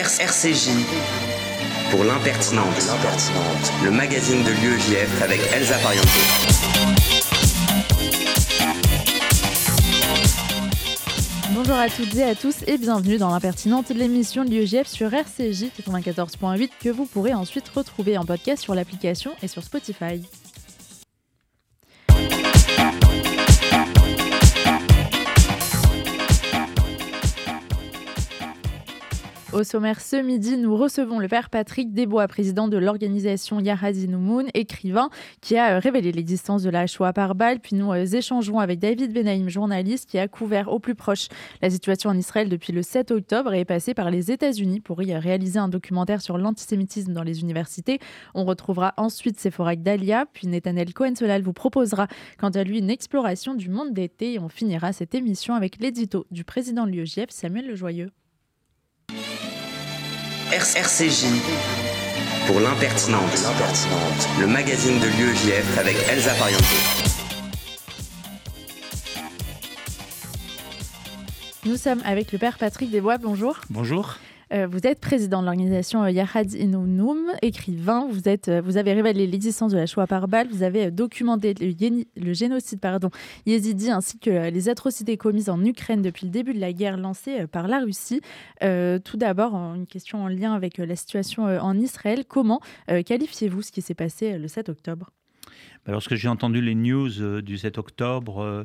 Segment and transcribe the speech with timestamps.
[0.00, 0.70] RCJ
[1.90, 2.68] pour l'impertinente,
[3.82, 6.06] le magazine de l'UEJF avec Elsa Pariente.
[11.52, 15.64] Bonjour à toutes et à tous et bienvenue dans l'impertinente, l'émission de l'UEJF sur RCJ
[15.84, 20.22] 94.8 que vous pourrez ensuite retrouver en podcast sur l'application et sur Spotify.
[29.58, 34.46] Au sommaire ce midi, nous recevons le père Patrick Desbois, président de l'organisation Yahadi Noumoun,
[34.54, 37.58] écrivain, qui a euh, révélé l'existence de la Shoah par balle.
[37.58, 41.26] Puis nous euh, échangerons avec David Benaïm, journaliste, qui a couvert au plus proche
[41.60, 45.02] la situation en Israël depuis le 7 octobre et est passé par les États-Unis pour
[45.02, 47.98] y réaliser un documentaire sur l'antisémitisme dans les universités.
[48.34, 52.06] On retrouvera ensuite Sephorak Dalia, puis Netanel Cohen-Solal vous proposera
[52.38, 56.26] quant à lui une exploration du monde d'été et on finira cette émission avec l'édito
[56.30, 58.12] du président de l'UEJF, Samuel Lejoyeux.
[60.50, 61.26] RCJ
[62.46, 63.20] pour l'impertinente,
[64.40, 66.62] le magazine de l'UEJF avec Elsa Pariente.
[71.66, 73.18] Nous sommes avec le père Patrick Desbois.
[73.18, 73.58] Bonjour.
[73.68, 74.16] Bonjour.
[74.52, 78.08] Euh, vous êtes président de l'organisation euh, Yahad Inunum, écrivain.
[78.48, 80.48] Euh, vous avez révélé l'existence de la Shoah par balle.
[80.48, 83.10] Vous avez documenté le, génocide pardon,
[83.46, 87.46] yézidi ainsi que les atrocités commises en Ukraine depuis le début de la guerre lancée
[87.46, 88.20] par la Russie.
[88.60, 92.24] tout d'abord, une question en lien avec la situation en Israël.
[92.26, 95.10] Comment qualifiez-vous ce qui s'est passé le 7 octobre?
[95.88, 98.64] Lorsque j'ai entendu les news du 7 octobre,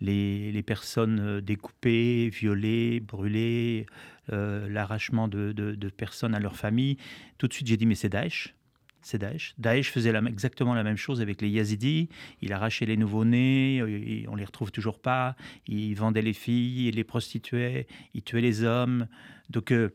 [0.00, 3.86] les, les, personnes découpées, violées, brûlées,
[4.32, 6.96] euh, l'arrachement de, personnes à leur famille,
[7.38, 8.54] tout de suite j'ai dit mais c'est Daesh.
[9.02, 9.54] C'est Daesh.
[9.58, 12.10] Daesh faisait exactement la même chose avec les Yazidis.
[12.42, 15.36] Il arrachait les nouveau-nés, euh, on les retrouve toujours pas.
[15.66, 19.08] Il vendait les filles, il les prostituait, il tuait les hommes.
[19.48, 19.88] Donc euh,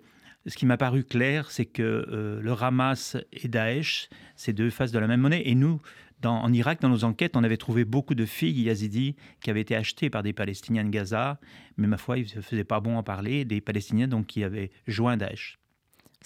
[0.47, 4.99] ce qui m'a paru clair, c'est que le Hamas et Daesh, c'est deux faces de
[4.99, 5.43] la même monnaie.
[5.45, 5.81] Et nous,
[6.23, 9.75] en Irak, dans nos enquêtes, on avait trouvé beaucoup de filles yazidis qui avaient été
[9.75, 11.39] achetées par des Palestiniens de Gaza,
[11.77, 14.71] mais ma foi, il ne faisait pas bon en parler, des Palestiniens donc, qui avaient
[14.87, 15.59] joint Daesh.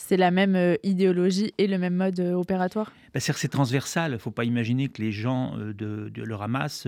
[0.02, 2.94] C'est la même euh, idéologie et le même mode euh, opératoire?
[3.14, 4.12] Ben, C'est transversal.
[4.12, 6.88] Il ne faut pas imaginer que les gens euh, de, de le Hamas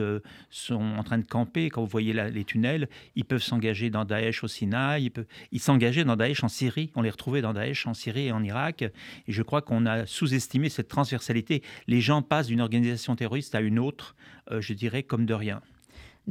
[0.49, 1.69] sont en train de camper.
[1.69, 5.11] Quand vous voyez les tunnels, ils peuvent s'engager dans Daesh au Sinaï,
[5.51, 6.89] ils s'engageaient dans Daesh en Syrie.
[6.95, 8.81] On les retrouvait dans Daesh en Syrie et en Irak.
[8.81, 11.63] Et je crois qu'on a sous-estimé cette transversalité.
[11.87, 14.15] Les gens passent d'une organisation terroriste à une autre,
[14.49, 15.61] je dirais, comme de rien.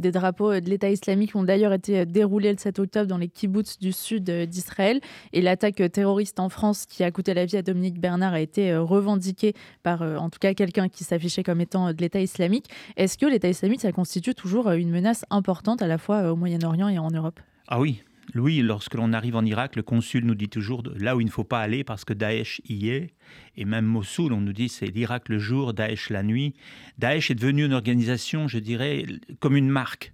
[0.01, 3.79] Des drapeaux de l'État islamique ont d'ailleurs été déroulés le 7 octobre dans les kibbutz
[3.79, 5.01] du sud d'Israël.
[5.35, 8.75] Et l'attaque terroriste en France qui a coûté la vie à Dominique Bernard a été
[8.77, 9.53] revendiquée
[9.83, 12.71] par, en tout cas, quelqu'un qui s'affichait comme étant de l'État islamique.
[12.97, 16.89] Est-ce que l'État islamique, ça constitue toujours une menace importante à la fois au Moyen-Orient
[16.89, 17.39] et en Europe?
[17.69, 18.03] Ah oui,
[18.35, 21.31] Louis, lorsque l'on arrive en Irak, le consul nous dit toujours là où il ne
[21.31, 23.15] faut pas aller parce que Daesh y est.
[23.57, 26.55] Et même Mossoul, on nous dit c'est l'Irak le jour, Daesh la nuit.
[26.99, 29.05] Daesh est devenu une organisation, je dirais,
[29.41, 30.13] comme une marque.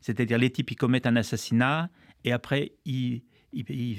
[0.00, 1.90] C'est-à-dire les types, ils commettent un assassinat
[2.24, 3.22] et après, ils,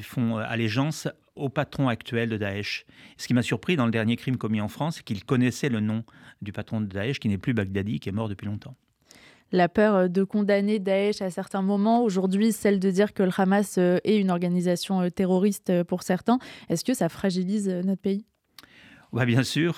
[0.04, 2.86] font allégeance au patron actuel de Daesh.
[3.18, 5.80] Ce qui m'a surpris dans le dernier crime commis en France, c'est qu'ils connaissaient le
[5.80, 6.04] nom
[6.42, 8.76] du patron de Daesh, qui n'est plus Baghdadi, qui est mort depuis longtemps
[9.52, 13.32] la peur euh, de condamner Daesh à certains moments, aujourd'hui celle de dire que le
[13.36, 16.40] Hamas euh, est une organisation euh, terroriste pour certains.
[16.70, 18.26] Est-ce que ça fragilise notre pays?
[19.14, 19.76] Bah, Bien sûr.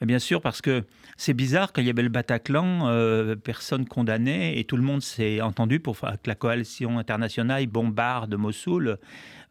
[0.00, 0.84] Bien sûr, parce que
[1.16, 5.02] c'est bizarre, quand il y avait le Bataclan, euh, personne condamnait et tout le monde
[5.02, 8.98] s'est entendu pour que la coalition internationale bombarde Mossoul.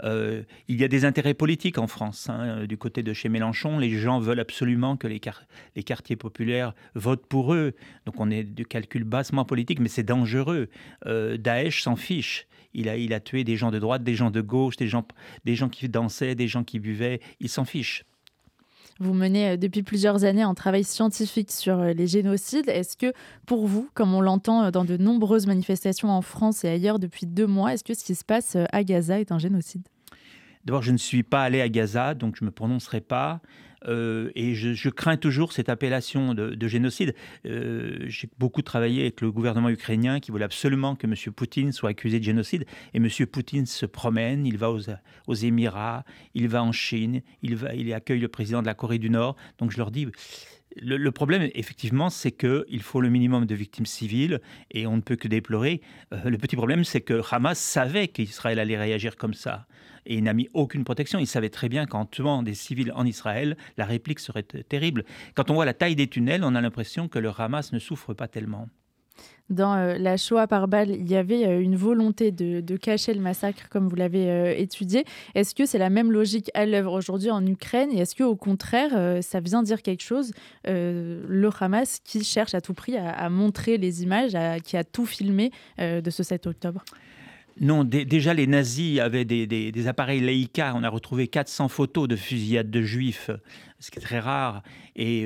[0.03, 2.29] Euh, il y a des intérêts politiques en France.
[2.29, 7.25] Hein, du côté de chez Mélenchon, les gens veulent absolument que les, quartiers populaires votent
[7.25, 7.73] pour eux.
[8.05, 10.69] Donc on est de calcul bassement politique, mais c'est dangereux.
[11.05, 12.47] Euh, Daesh s'en fiche.
[12.73, 14.89] Il a, tué des gens de droite, des gens de gauche, des
[15.45, 17.19] des gens qui dansaient, des gens qui buvaient.
[17.39, 18.05] Il s'en fiche.
[18.99, 22.69] Vous menez euh, depuis plusieurs années un travail scientifique sur euh, les génocides.
[22.69, 23.13] Est-ce que
[23.45, 27.25] pour vous, comme on l'entend euh, dans de nombreuses manifestations en France et ailleurs depuis
[27.25, 29.87] deux mois, est-ce que ce qui se passe à Gaza est un génocide?
[30.65, 33.39] D'abord, je ne suis pas allé à Gaza, donc je ne me prononcerai pas.
[33.85, 37.13] Euh, et je, crains toujours cette appellation de, génocide.
[37.45, 41.13] Euh, j'ai beaucoup travaillé avec le gouvernement ukrainien qui voulait absolument que M.
[41.33, 42.65] Poutine soit accusé de génocide.
[42.93, 43.07] Et M.
[43.31, 46.03] Poutine se promène, il va aux, Émirats,
[46.33, 49.35] il va en Chine, il, accueille le président de la Corée du Nord.
[49.59, 50.07] Donc je leur dis...
[50.79, 55.15] Le, problème, effectivement, c'est qu'il faut le minimum de victimes civiles et on ne peut
[55.15, 55.81] que déplorer.
[56.13, 59.65] Euh, le petit problème, c'est que Hamas savait qu'Israël allait réagir comme ça
[60.07, 61.19] et il n'a mis aucune protection.
[61.19, 65.03] Il savait très bien qu'en tuant des civils en Israël, la réplique serait terrible.
[65.35, 68.13] Quand on voit la taille des tunnels, on a l'impression que le Hamas ne souffre
[68.13, 68.67] pas tellement.
[69.49, 73.21] dans euh, la Shoah par balle, il y avait euh, une volonté de, cacher le
[73.21, 75.05] massacre, comme vous l'avez euh, étudié.
[75.35, 77.89] Est-ce que c'est la même logique à l'œuvre aujourd'hui en Ukraine?
[77.91, 80.31] Et est-ce qu'au contraire, ça vient dire quelque chose,
[80.65, 85.51] le Hamas qui cherche à tout prix à, montrer les images, qui a tout filmé
[85.79, 86.83] de ce 7 octobre?
[87.59, 90.73] Non, déjà les nazis avaient des, appareils Leica.
[90.75, 93.31] On a retrouvé 400 photos de fusillades de juifs,
[93.79, 94.63] ce qui est très rare.
[94.95, 95.25] Et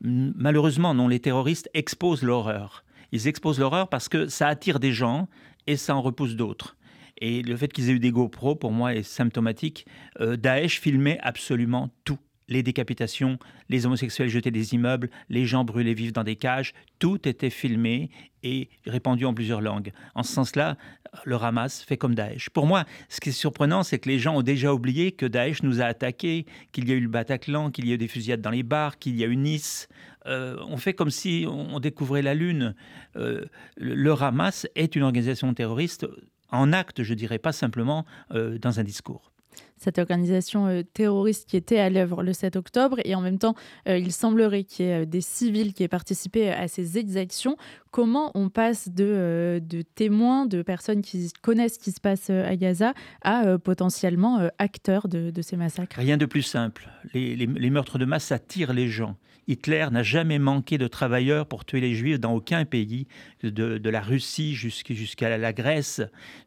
[0.00, 2.84] malheureusement, non, les terroristes exposent l'horreur.
[3.12, 5.28] Ils exposent l'horreur parce que ça attire des gens
[5.66, 6.76] et ça en repousse d'autres.
[7.20, 9.86] Et le fait qu'ils aient eu des GoPro, pour moi, est symptomatique.
[10.20, 12.18] Euh, Daesh filmait absolument tout.
[12.48, 17.28] Les décapitations, les homosexuels jetés des immeubles, les gens brûlés vifs dans des cages, tout
[17.28, 18.10] était filmé
[18.42, 19.92] et répandu en plusieurs langues.
[20.14, 20.76] En ce sens-là,
[21.24, 22.50] le Hamas fait comme Daesh.
[22.50, 25.62] Pour moi, ce qui est surprenant, c'est que les gens ont déjà oublié que Daesh
[25.62, 28.40] nous a attaqués, qu'il y a eu le Bataclan, qu'il y a eu des fusillades
[28.40, 29.88] dans les bars, qu'il y a eu Nice.
[30.26, 32.74] Euh, on fait comme si on découvrait la Lune.
[33.16, 33.44] Euh,
[33.76, 36.06] le Hamas est une organisation terroriste
[36.50, 39.32] en acte, je dirais, pas simplement euh, dans un discours
[39.78, 42.98] cette organisation euh, terroriste qui était à l'œuvre le 7 octobre.
[43.04, 43.54] Et en même temps,
[43.88, 47.56] euh, il semblerait qu'il y ait euh, des civils qui aient participé à ces exactions.
[47.90, 49.62] Comment on passe de,
[49.94, 52.92] témoins, de personnes qui connaissent ce qui se passe à Gaza,
[53.22, 55.96] à potentiellement acteurs de, ces massacres?
[55.96, 56.90] Rien de plus simple.
[57.14, 59.16] Les meurtres de masse attirent les gens.
[59.48, 63.08] Hitler n'a jamais manqué de travailleurs pour tuer les juifs dans aucun pays,
[63.42, 66.02] de, la Russie jusqu'à la Grèce.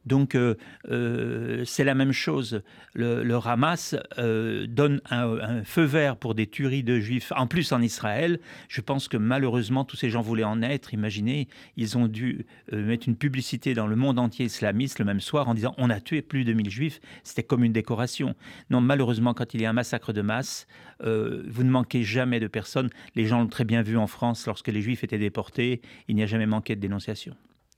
[0.05, 0.37] Donc
[0.85, 2.61] c'est la même chose.
[2.93, 3.35] Le, le
[4.17, 8.39] euh, donne un, feu vert pour des tueries de juifs, en plus en Israël.
[8.69, 10.93] Je pense que malheureusement, tous ces gens voulaient en être.
[10.93, 15.19] Imaginez, ils ont dû euh, mettre une publicité dans le monde entier islamiste le même
[15.19, 16.99] soir en disant on a tué plus de 1000 juifs.
[17.23, 18.35] C'était comme une décoration.
[18.69, 20.67] Non, malheureusement, quand il y a un massacre de masse,
[21.03, 22.89] euh, vous ne manquez jamais de personnes.
[23.15, 25.81] Les gens l'ont très bien vu en France lorsque les juifs étaient déportés.
[26.07, 27.35] Il n'y a jamais manqué de dénonciation.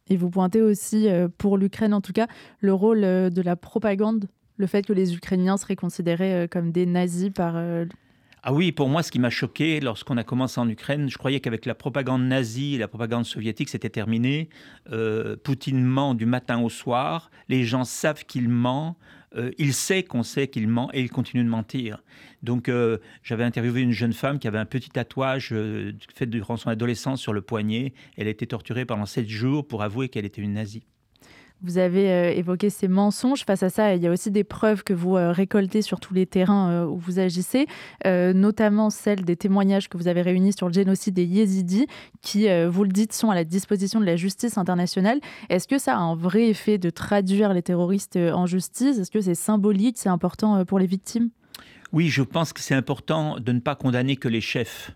[0.09, 1.07] Et vous pointez aussi,
[1.37, 2.27] pour l'Ukraine en tout cas,
[2.59, 4.27] le rôle de la propagande
[4.57, 7.55] le fait que les Ukrainiens seraient considérés euh, comme des nazis par...
[8.43, 11.17] Euh, ah oui, pour moi, ce qui m'a choqué lorsqu'on a commencé en Ukraine, je
[11.17, 14.49] croyais qu'avec la propagande nazie et la propagande soviétique, c'était terminé.
[14.91, 18.97] Euh, Poutine ment du matin au soir, les gens savent qu'il ment,
[19.57, 22.03] il sait qu'on sait qu'il ment et il continue de mentir.
[22.43, 22.69] Donc
[23.23, 25.55] j'avais interviewé une jeune femme qui avait un petit tatouage
[26.13, 27.93] fait durant son adolescence sur le poignet.
[28.15, 30.83] Elle a été torturée pendant sept jours pour avouer qu'elle était une nazie.
[31.63, 33.45] Vous avez euh, évoqué ces mensonges.
[33.45, 36.13] Face à ça, il y a aussi des preuves que vous euh, récoltez sur tous
[36.13, 37.67] les terrains euh, où vous agissez,
[38.05, 41.87] notamment celles des témoignages que vous avez réunis sur le génocide des Yézidis,
[42.21, 45.19] qui, vous le dites, sont à la disposition de la justice internationale.
[45.49, 48.97] Est-ce que ça a un vrai effet de traduire les terroristes en justice?
[48.97, 51.29] Est-ce que c'est symbolique, c'est important pour les victimes?
[51.93, 54.91] Oui, je pense que c'est important de ne pas condamner que les chefs.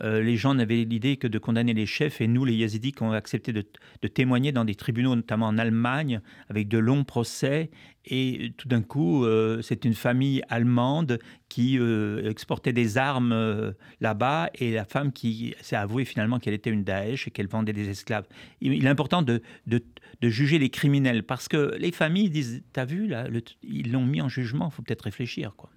[0.00, 3.02] Euh, les gens n'avaient l'idée que de condamner les chefs et nous, les Yazidis, qui
[3.02, 3.64] ont accepté de,
[4.08, 7.70] témoigner dans des tribunaux, notamment en Allemagne, avec de longs procès.
[8.06, 11.18] Et tout d'un coup, euh, c'est une famille allemande
[11.48, 16.70] qui euh, exportait des armes là-bas et la femme qui s'est avouée finalement qu'elle était
[16.70, 18.26] une Daesh et qu'elle vendait des esclaves.
[18.60, 19.40] Il, est important de,
[20.22, 23.26] juger les criminels parce que les familles disent T'as vu, là,
[23.62, 25.54] ils l'ont mis en jugement, il faut peut-être réfléchir.
[25.56, 25.70] quoi.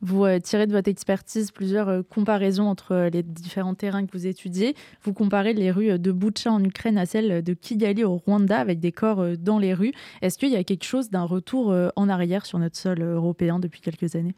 [0.00, 4.12] Vous euh, tirez de votre expertise plusieurs euh, comparaisons entre euh, les différents terrains que
[4.12, 4.74] vous étudiez.
[5.02, 8.80] Vous comparez les rues de Boucha en Ukraine à celles de Kigali au Rwanda avec
[8.80, 9.92] des corps dans les rues.
[10.22, 13.80] Est-ce qu'il y a quelque chose d'un retour en arrière sur notre sol européen depuis
[13.80, 14.34] quelques années?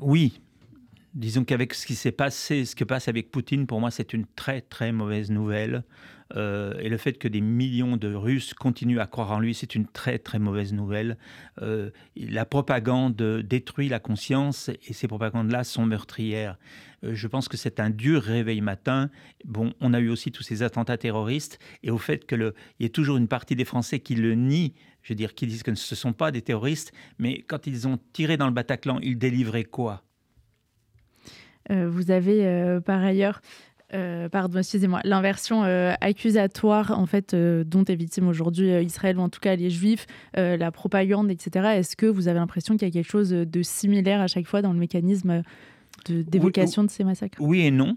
[0.00, 0.40] Oui.
[1.14, 4.26] Disons qu'avec ce qui s'est passé, ce que passe avec Poutine, pour moi, c'est une
[4.26, 5.82] très très mauvaise nouvelle.
[6.36, 9.74] Euh, et le fait que des millions de Russes continuent à croire en lui, c'est
[9.74, 11.18] une très très mauvaise nouvelle.
[11.62, 16.58] Euh, la propagande détruit la conscience et ces propagandes-là sont meurtrières.
[17.02, 19.10] Euh, je pense que c'est un dur réveil matin.
[19.44, 22.90] Bon, on a eu aussi tous ces attentats terroristes et au fait qu'il y ait
[22.90, 25.94] toujours une partie des Français qui le nient, je veux dire, qui disent que ce
[25.94, 29.64] ne sont pas des terroristes, mais quand ils ont tiré dans le Bataclan, ils délivraient
[29.64, 30.04] quoi?
[31.70, 33.40] Vous avez par ailleurs
[33.92, 39.20] euh, pardon, excusez-moi, l'inversion euh, accusatoire en fait euh, dont est victime aujourd'hui Israël ou
[39.20, 41.70] en tout cas les Juifs, la propagande, etc.
[41.76, 44.62] Est-ce que vous avez l'impression qu'il y a quelque chose de similaire à chaque fois
[44.62, 45.42] dans le mécanisme
[46.08, 47.38] d'évocation de, ces massacres?
[47.40, 47.96] Oui et non.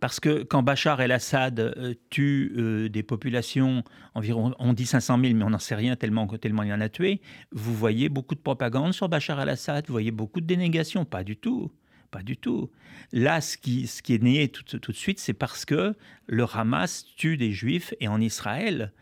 [0.00, 5.50] Parce que quand Bachar el-Assad tue des populations, environ, on dit 500 000, mais on
[5.50, 7.20] n'en sait rien tellement, tellement il en a tué,
[7.52, 11.36] vous voyez beaucoup de propagande sur Bachar el-Assad, vous voyez beaucoup de dénégations, pas du
[11.36, 11.70] tout.
[12.10, 12.70] Pas du tout.
[13.12, 15.94] Là, ce qui, est né tout, de suite, c'est parce que
[16.26, 18.92] le Hamas tue des juifs et en Israël,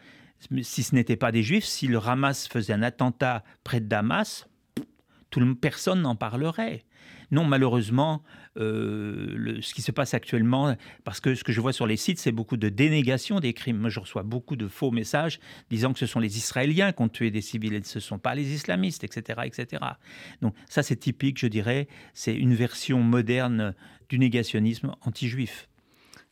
[0.62, 4.47] si ce n'était pas des juifs, si le Hamas faisait un attentat près de Damas,
[5.61, 6.85] personne n'en parlerait.
[7.30, 8.23] Non, malheureusement,
[8.56, 12.18] euh, ce qui se passe actuellement, parce que ce que je vois sur les sites,
[12.18, 13.78] c'est beaucoup de dénégation des crimes.
[13.78, 15.38] Moi, je reçois beaucoup de faux messages
[15.70, 18.18] disant que ce sont les Israéliens qui ont tué des civils et ce ne sont
[18.18, 19.40] pas les islamistes, etc.
[19.44, 19.82] etc.
[20.42, 23.75] Donc ça, c'est typique, je dirais, c'est une version moderne
[24.08, 25.68] du négationnisme anti-juif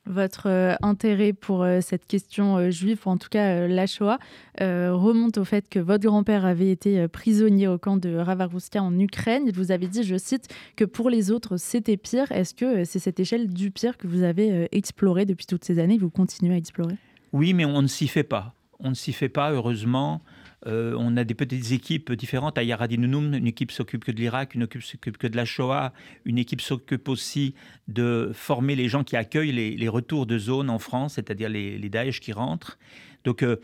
[0.06, 4.18] votre euh, intérêt pour euh, cette question euh, juive, ou en tout cas la Shoah,
[4.58, 9.42] remonte au fait que votre grand-père avait été prisonnier au camp de Ravarouska en Ukraine.
[9.46, 12.32] Il vous avait dit, je cite, que pour les autres, c'était pire.
[12.32, 15.98] Est-ce que c'est cette échelle du pire que vous avez explorée depuis toutes ces années,
[15.98, 16.96] vous continuez à explorer?
[17.32, 18.54] Oui, mais on ne s'y fait pas.
[18.80, 20.22] On ne s'y fait pas, heureusement.
[20.66, 22.58] Euh, on a des petites équipes différentes.
[22.58, 25.92] À Yaradinoum, une équipe s'occupe que de l'Irak, une équipe s'occupe que de la Shoah,
[26.24, 27.54] une équipe s'occupe aussi
[27.88, 31.88] de former les gens qui accueillent les, retours de zone en France, c'est-à-dire les, les,
[31.88, 32.78] Daesh qui rentrent.
[33.24, 33.56] Donc euh,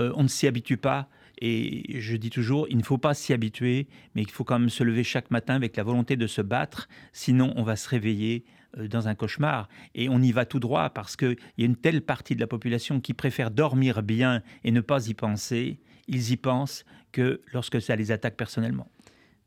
[0.00, 1.08] euh, on ne s'y habitue pas.
[1.42, 4.68] Et je dis toujours, il ne faut pas s'y habituer, mais il faut quand même
[4.68, 8.44] se lever chaque matin avec la volonté de se battre, sinon on va se réveiller
[8.76, 9.66] dans un cauchemar.
[9.94, 12.46] Et on y va tout droit parce qu'il y a une telle partie de la
[12.46, 15.78] population qui préfère dormir bien et ne pas y penser
[16.08, 18.88] ils y pensent que lorsque ça les attaque personnellement.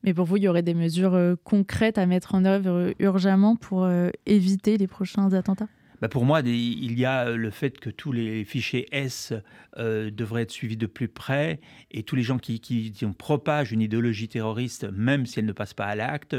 [0.03, 2.93] Mais pour vous, il y aurait des mesures euh, concrètes à mettre en œuvre euh,
[3.00, 5.69] urgemment pour euh, éviter les prochains attentats?
[6.01, 9.31] Bah pour moi, il y a le fait que tous les fichiers S
[9.77, 14.27] devraient être suivis de plus près et tous les gens qui, qui, propagent une idéologie
[14.27, 16.36] terroriste, même si elle ne passe pas à l'acte,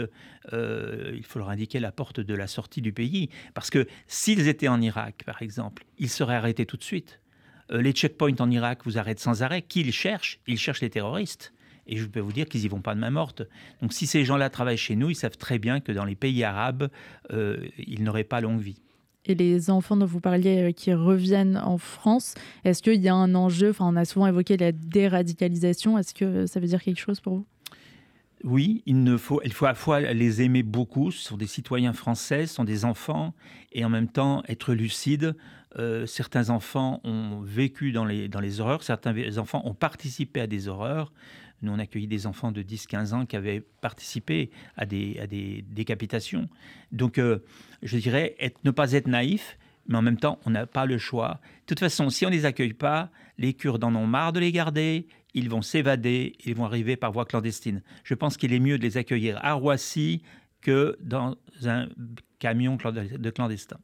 [0.52, 3.30] il faut leur indiquer la porte de la sortie du pays.
[3.54, 7.22] Parce que s'ils étaient en Irak, par exemple, ils seraient arrêtés tout de suite.
[7.70, 9.62] Euh, les checkpoints en Irak vous arrêtent sans arrêt.
[9.62, 11.52] Qui ils cherchent Ils cherchent les terroristes.
[11.86, 13.42] Et je peux vous dire qu'ils n'y vont pas de main morte.
[13.82, 16.42] Donc si ces gens-là travaillent chez nous, ils savent très bien que dans les pays
[16.42, 16.88] arabes,
[17.30, 18.80] euh, ils n'auraient pas longue vie.
[19.26, 23.14] Et les enfants dont vous parliez euh, qui reviennent en France, est-ce qu'il y a
[23.14, 23.70] un enjeu?
[23.70, 25.98] Enfin, on a souvent évoqué la déradicalisation.
[25.98, 27.46] Est-ce que ça veut dire quelque chose pour vous?
[28.44, 31.46] Oui, il, ne faut, il faut à la fois les aimer beaucoup, ce sont des
[31.46, 33.32] citoyens français, ce sont des enfants,
[33.72, 35.34] et en même temps être lucide.
[35.78, 40.46] Euh, certains enfants ont vécu dans les, dans les horreurs, certains enfants ont participé à
[40.46, 41.12] des horreurs.
[41.62, 45.64] Nous, on accueilli des enfants de 10-15 ans qui avaient participé à des, à des
[45.68, 46.48] décapitations.
[46.92, 47.38] Donc, euh,
[47.82, 51.40] je dirais, ne pas être naïf, mais en même temps, on n'a pas le choix.
[51.62, 54.40] De toute façon, si on ne les accueille pas, les Kurdes en ont marre de
[54.40, 57.82] les garder, ils vont s'évader, ils vont arriver par voie clandestine.
[58.04, 60.22] Je pense qu'il est mieux de les accueillir à Roissy
[60.60, 61.88] que dans un
[62.38, 63.80] camion de clandestins.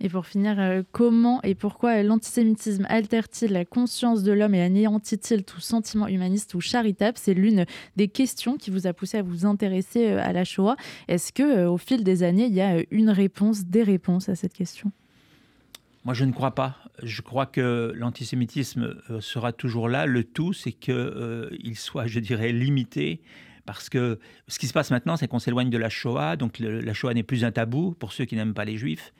[0.00, 5.44] Et pour finir, euh, comment et pourquoi l'antisémitisme altère-t-il la conscience de l'homme et anéantit-il
[5.44, 7.18] tout sentiment humaniste ou charitable?
[7.18, 10.76] C'est l'une des questions qui vous a poussé à vous intéresser euh, à la Shoah.
[11.08, 14.36] Est-ce que, euh, au fil des années, il y a une réponse, des réponses à
[14.36, 14.92] cette question?
[16.04, 16.76] Moi, je ne crois pas.
[17.02, 20.06] Je crois que l'antisémitisme sera toujours là.
[20.06, 23.20] Le tout, c'est qu'il euh, soit, je dirais, limité.
[23.66, 26.36] Parce que ce qui se passe maintenant, c'est qu'on s'éloigne de la Shoah.
[26.36, 29.12] Donc la Shoah n'est plus un tabou pour ceux qui n'aiment pas les juifs.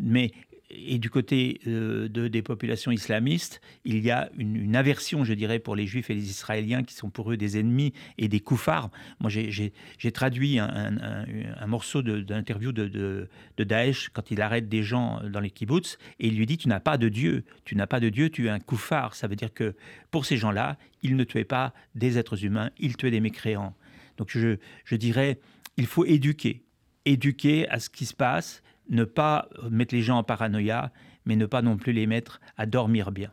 [0.00, 0.32] Mais
[0.70, 5.58] et du côté euh, de, des populations islamistes, il y a une, aversion, je dirais,
[5.58, 8.88] pour les juifs et les israéliens qui sont pour eux des ennemis et des koufars.
[9.18, 15.40] Moi, j'ai traduit un, morceau d'interview de, de, Daesh quand il arrête des gens dans
[15.40, 18.08] les kibbutz et il lui dit Tu n'as pas de Dieu, tu n'as pas de
[18.08, 19.14] Dieu, tu es un koufar.
[19.14, 19.74] Ça veut dire que
[20.10, 23.74] pour ces gens-là, ils ne tuaient pas des êtres humains, ils tuaient des mécréants.
[24.18, 25.38] Donc je dirais
[25.76, 26.62] il faut éduquer,
[27.06, 30.92] éduquer à ce qui se passe ne pas mettre les gens en paranoïa,
[31.24, 33.30] mais ne pas non plus les mettre à dormir bien.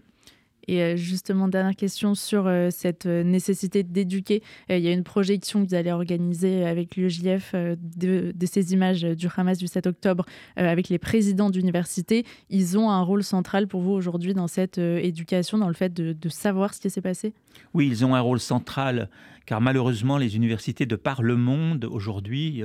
[0.68, 4.44] Et euh, justement, dernière question sur euh, cette euh, nécessité d'éduquer.
[4.70, 9.04] Il y a une projection que vous allez organiser avec l'UEJF de, de, ces images
[9.04, 12.26] du Hamas du 7 octobre avec les présidents d'université.
[12.50, 16.14] Ils ont un rôle central pour vous aujourd'hui dans cette éducation, dans le fait de,
[16.14, 17.34] de savoir ce qui s'est passé?
[17.74, 19.10] Oui, ils ont un rôle central,
[19.46, 22.62] car malheureusement, les universités de par le monde aujourd'hui,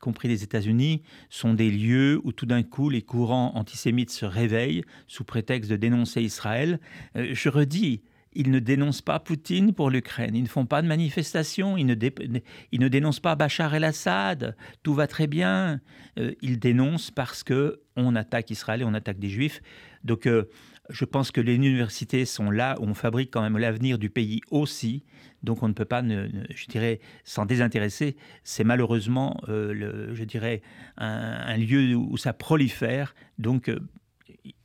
[0.00, 4.82] compris les États-Unis, sont des lieux où tout d'un coup les courants antisémites se réveillent
[5.06, 6.80] sous prétexte de dénoncer Israël.
[7.16, 8.02] Euh, je redis,
[8.32, 12.88] ils ne dénoncent pas Poutine pour l'Ukraine, ils ne font pas de manifestations, ils ne,
[12.88, 15.80] dénoncent pas Bachar el-Assad, tout va très bien.
[16.18, 19.60] Euh, ils dénoncent parce que on attaque Israël et on attaque des Juifs.
[20.04, 20.48] Donc euh,
[20.90, 24.40] je pense que les universités sont là où on fabrique quand même l'avenir du pays
[24.50, 25.04] aussi.
[25.42, 28.16] Donc on ne peut pas, je dirais, s'en désintéresser.
[28.44, 30.62] C'est malheureusement, euh, je dirais,
[30.98, 33.14] un, lieu où ça prolifère.
[33.38, 33.78] Donc euh,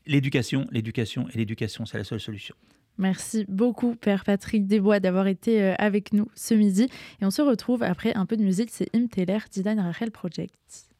[0.06, 2.56] l'éducation, l'éducation et l'éducation, c'est la seule solution.
[2.98, 6.90] Merci beaucoup, Père Patrick Desbois, d'avoir été euh, avec nous ce midi.
[7.22, 8.70] Et on se retrouve après un peu de musique.
[8.72, 10.95] C'est Im Teller, Didan Rachel Project.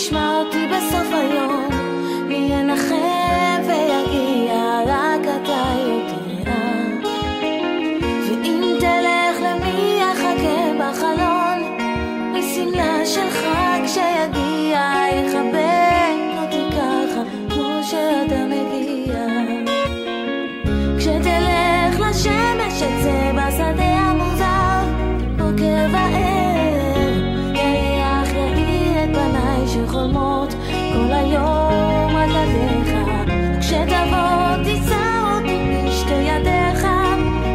[0.00, 0.39] manchmal.
[32.42, 32.94] ידיך,
[33.60, 36.86] כשתבוא תישא אותי בשתי ידיך,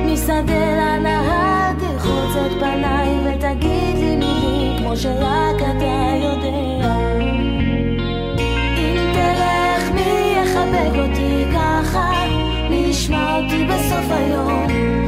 [0.06, 6.96] משדה לנהר תחוץ את פניי ותגיד לי מילים כמו שרק אתה יודע.
[8.77, 12.12] אם תלך מי יחבק אותי ככה,
[12.70, 15.04] מי ישמע אותי בסוף היום?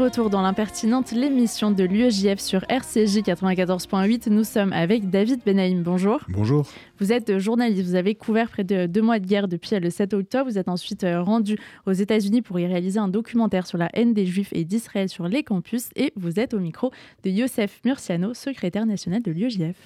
[0.00, 4.30] Retour dans l'impertinente, l'émission de l'UEJF sur RCJ 94.8.
[4.30, 5.82] Nous sommes avec David Benaïm.
[5.82, 6.20] Bonjour.
[6.28, 6.66] Bonjour.
[6.98, 7.86] Vous êtes journaliste.
[7.86, 10.50] Vous avez couvert près de deux mois de guerre depuis le 7 octobre.
[10.50, 14.14] Vous êtes ensuite euh, rendu aux États-Unis pour y réaliser un documentaire sur la haine
[14.14, 15.90] des Juifs et d'Israël sur les campus.
[15.96, 16.90] Et vous êtes au micro
[17.22, 19.76] de Youssef Murciano, secrétaire national de l'UEJF.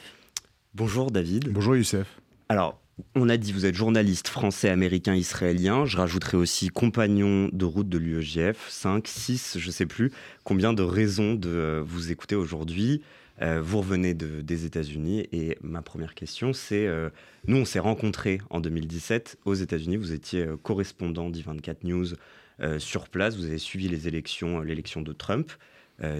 [0.75, 1.49] Bonjour David.
[1.49, 2.21] Bonjour Youssef.
[2.49, 2.79] Alors,
[3.15, 5.85] on a dit vous êtes journaliste français, américain, israélien.
[5.85, 10.13] Je rajouterai aussi compagnon de route de l'UEJF, 5, 6, je sais plus.
[10.45, 13.03] Combien de raisons de euh, vous écouter aujourd'hui
[13.43, 17.11] euh, Vous revenez de, des États-Unis et ma première question, c'est euh,
[17.47, 19.97] nous, on s'est rencontrés en 2017 aux États-Unis.
[19.97, 22.07] Vous étiez correspondant d'I24 News
[22.79, 23.37] sur place.
[23.37, 25.51] Vous avez suivi les élections, l'élection de Trump,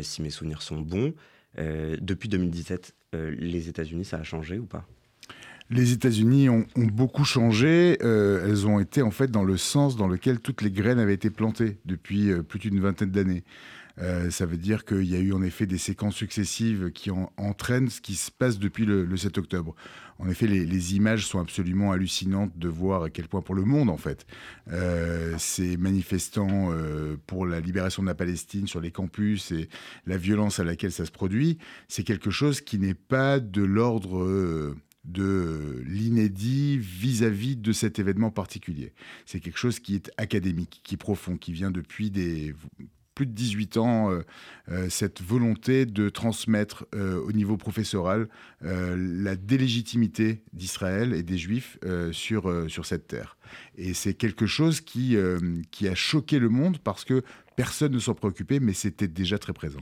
[0.03, 1.15] si mes souvenirs sont bons.
[1.57, 4.87] Depuis 2017, euh, les États-Unis, ça a changé ou pas?
[5.71, 7.99] Les États-Unis ont, beaucoup changé.
[8.03, 11.15] Euh, elles ont été en fait dans le sens dans lequel toutes les graines avaient
[11.15, 13.45] été plantées depuis euh, plus d'une vingtaine d'années.
[13.99, 17.33] Euh, ça veut dire qu'il y a eu en effet des séquences successives qui en-
[17.39, 19.75] entraînent ce qui se passe depuis le, le 7 octobre.
[20.19, 23.91] En effet, les, images sont absolument hallucinantes de voir à quel point pour le monde,
[23.91, 24.27] en fait,
[25.39, 26.71] ces manifestants
[27.27, 29.69] pour la libération de la Palestine sur les campus et
[30.07, 34.77] la violence à laquelle ça se produit, c'est quelque chose qui n'est pas de l'ordre
[35.05, 38.93] de l'inédit vis-à-vis de cet événement particulier.
[39.27, 42.11] C'est quelque chose qui est académique, qui est profond, qui vient depuis
[43.15, 44.23] plus de 18 ans, euh,
[44.71, 48.29] euh, cette volonté de transmettre euh, au niveau professoral
[48.61, 51.79] la délégitimité d'Israël et des Juifs
[52.13, 53.37] sur, sur cette terre.
[53.77, 55.17] Et c'est quelque chose qui,
[55.71, 57.23] qui a choqué le monde parce que
[57.57, 59.81] personne ne s'en préoccupait, mais c'était déjà très présent.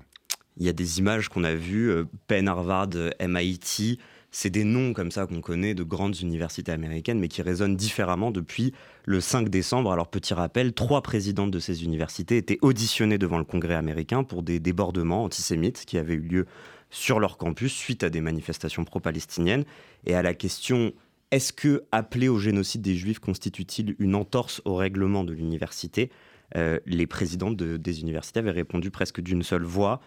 [0.56, 1.92] Il y a des images qu'on a vues,
[2.26, 3.98] Penn, Harvard, MIT,
[4.32, 8.30] c'est des noms comme ça qu'on connaît de grandes universités américaines, mais qui résonnent différemment
[8.30, 8.72] depuis
[9.04, 9.92] le 5 décembre.
[9.92, 14.42] Alors petit rappel, trois présidentes de ces universités étaient auditionnées devant le Congrès américain pour
[14.42, 16.46] des débordements antisémites qui avaient eu lieu
[16.90, 19.64] sur leur campus suite à des manifestations pro-palestiniennes.
[20.06, 20.92] Et à la question
[21.30, 26.10] est-ce que appeler au génocide des Juifs constitue-t-il une entorse au règlement de l'université
[26.56, 30.00] Euh, Les présidentes de- des universités avaient répondu presque d'une seule voix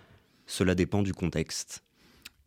[0.46, 1.82] cela dépend du contexte.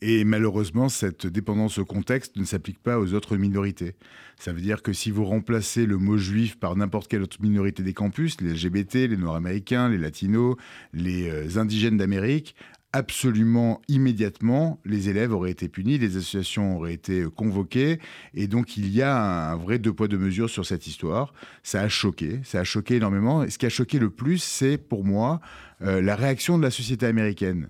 [0.01, 3.95] Et malheureusement, cette dépendance au contexte ne s'applique pas aux autres minorités.
[4.39, 7.83] Ça veut dire que si vous remplacez le mot juif par n'importe quelle autre minorité
[7.83, 10.57] des campus, les LGBT, les Noirs américains, les Latinos,
[10.93, 12.55] les euh, indigènes d'Amérique,
[12.93, 17.99] absolument immédiatement, les élèves auraient été punis, les associations auraient été euh, convoquées,
[18.35, 21.35] et donc il y a un, vrai deux poids deux mesures sur cette histoire.
[21.65, 23.43] Ça a choqué, ça a choqué énormément.
[23.43, 25.41] Et ce qui a choqué le plus, c'est pour moi
[25.83, 27.69] euh, la réaction de la société américaine.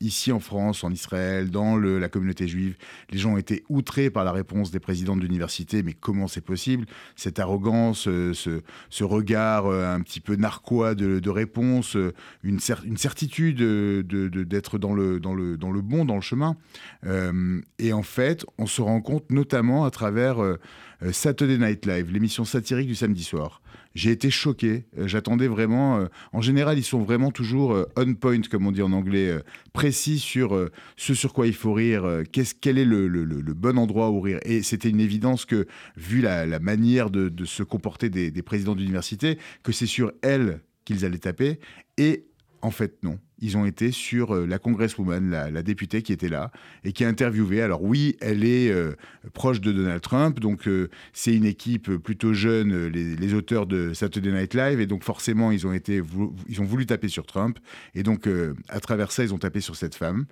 [0.00, 2.76] Ici en France, en Israël, dans la communauté juive.
[3.10, 6.86] Les gens ont été outrés par la réponse des présidents d'université, mais comment c'est possible?
[7.16, 12.82] Cette arrogance, euh, ce, regard euh, un petit peu narquois de, réponse, euh, une, cer
[12.84, 15.18] une, certitude d'être dans, le,
[15.82, 16.56] bon, dans le chemin.
[17.78, 20.38] Et en fait, on se rend compte notamment à travers
[21.12, 23.62] Saturday Night Live, l'émission satirique du samedi soir
[23.98, 24.84] j'ai été choqué.
[24.96, 25.98] Euh, j'attendais vraiment.
[25.98, 29.36] Euh, en général, ils sont vraiment toujours euh, on point, comme on dit en anglais,
[29.72, 33.78] précis sur ce sur quoi il faut rire, qu'est-ce, quel est le, le, le, bon
[33.78, 34.38] endroit où rire.
[34.44, 38.42] Et c'était une évidence que, vu la, la manière de, de, se comporter des, des
[38.42, 41.58] présidents d'université, que c'est sur elle qu'ils allaient taper.
[41.96, 42.27] Et
[42.62, 43.18] en fait, non.
[43.40, 46.50] Ils ont été sur euh, la congresswoman, la, députée qui était là
[46.82, 47.62] et qui a interviewé.
[47.62, 48.96] Alors oui, elle est euh,
[49.32, 54.32] proche de Donald Trump, donc euh, c'est une équipe plutôt jeune, les, auteurs de Saturday
[54.32, 56.02] Night Live, et donc forcément ils ont été,
[56.48, 57.58] ils ont voulu taper sur Trump,
[57.94, 58.28] et donc
[58.68, 60.24] à travers ça ils ont tapé sur cette femme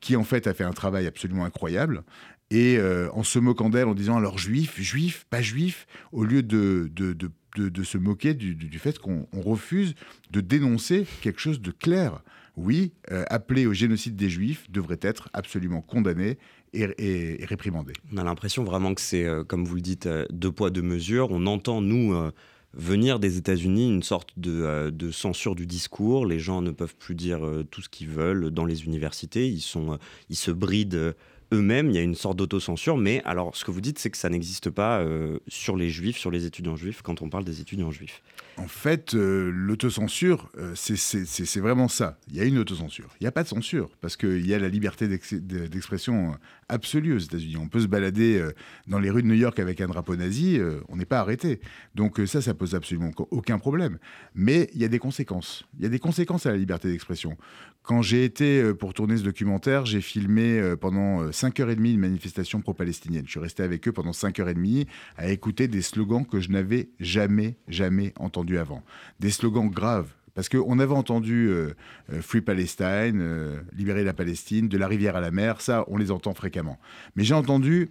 [0.00, 2.04] qui en fait a fait un travail absolument incroyable.
[2.50, 2.78] Et
[3.12, 7.30] en se moquant d'elle, en disant alors juif, juif, pas juif, au lieu de, de
[7.54, 9.94] de, de, se moquer du, du, fait qu'on refuse
[10.30, 12.22] de dénoncer quelque chose de clair.
[12.56, 16.38] Oui, euh, appeler au génocide des Juifs devrait être absolument condamné
[16.74, 17.92] et, et, réprimandé.
[18.12, 20.82] On a l'impression vraiment que c'est, euh, comme vous le dites, euh, deux poids, deux
[20.82, 21.28] mesures.
[21.30, 22.32] On entend, nous, euh,
[22.74, 26.26] venir des États-Unis une sorte de, de, censure du discours.
[26.26, 27.40] Les gens ne peuvent plus dire
[27.70, 29.48] tout ce qu'ils veulent dans les universités.
[29.48, 29.96] Ils, sont,
[30.28, 31.14] ils se brident
[31.52, 34.16] eux-mêmes, il y a une sorte d'autocensure, mais alors ce que vous dites, c'est que
[34.16, 37.60] ça n'existe pas euh, sur les juifs, sur les étudiants juifs, quand on parle des
[37.60, 38.22] étudiants juifs.
[38.56, 42.18] En fait, euh, l'autocensure, euh, c'est vraiment ça.
[42.28, 43.08] Il y a une autocensure.
[43.20, 46.36] Il n'y a pas de censure, parce qu'il y a la liberté d'expression
[46.68, 47.56] absolue aux États-Unis.
[47.56, 48.52] On peut se balader euh,
[48.86, 51.60] dans les rues de New York avec un drapeau nazi, on n'est pas arrêté.
[51.94, 53.98] Donc ça, ça pose absolument aucun problème.
[54.34, 55.64] Mais il y a des conséquences.
[55.78, 57.36] Il y a des conséquences à la liberté d'expression.
[57.84, 62.60] Quand j'ai été euh, pour tourner ce documentaire, j'ai filmé euh, pendant 5h30 une manifestation
[62.60, 63.24] pro-palestinienne.
[63.26, 67.56] Je suis resté avec eux pendant 5h30 à écouter des slogans que je n'avais jamais,
[67.68, 68.82] jamais entendus avant.
[69.20, 71.74] Des slogans graves, parce qu'on avait entendu euh,
[72.20, 76.10] Free Palestine, euh, libérer la Palestine, de la rivière à la mer, ça, on les
[76.10, 76.78] entend fréquemment.
[77.14, 77.88] Mais j'ai entendu,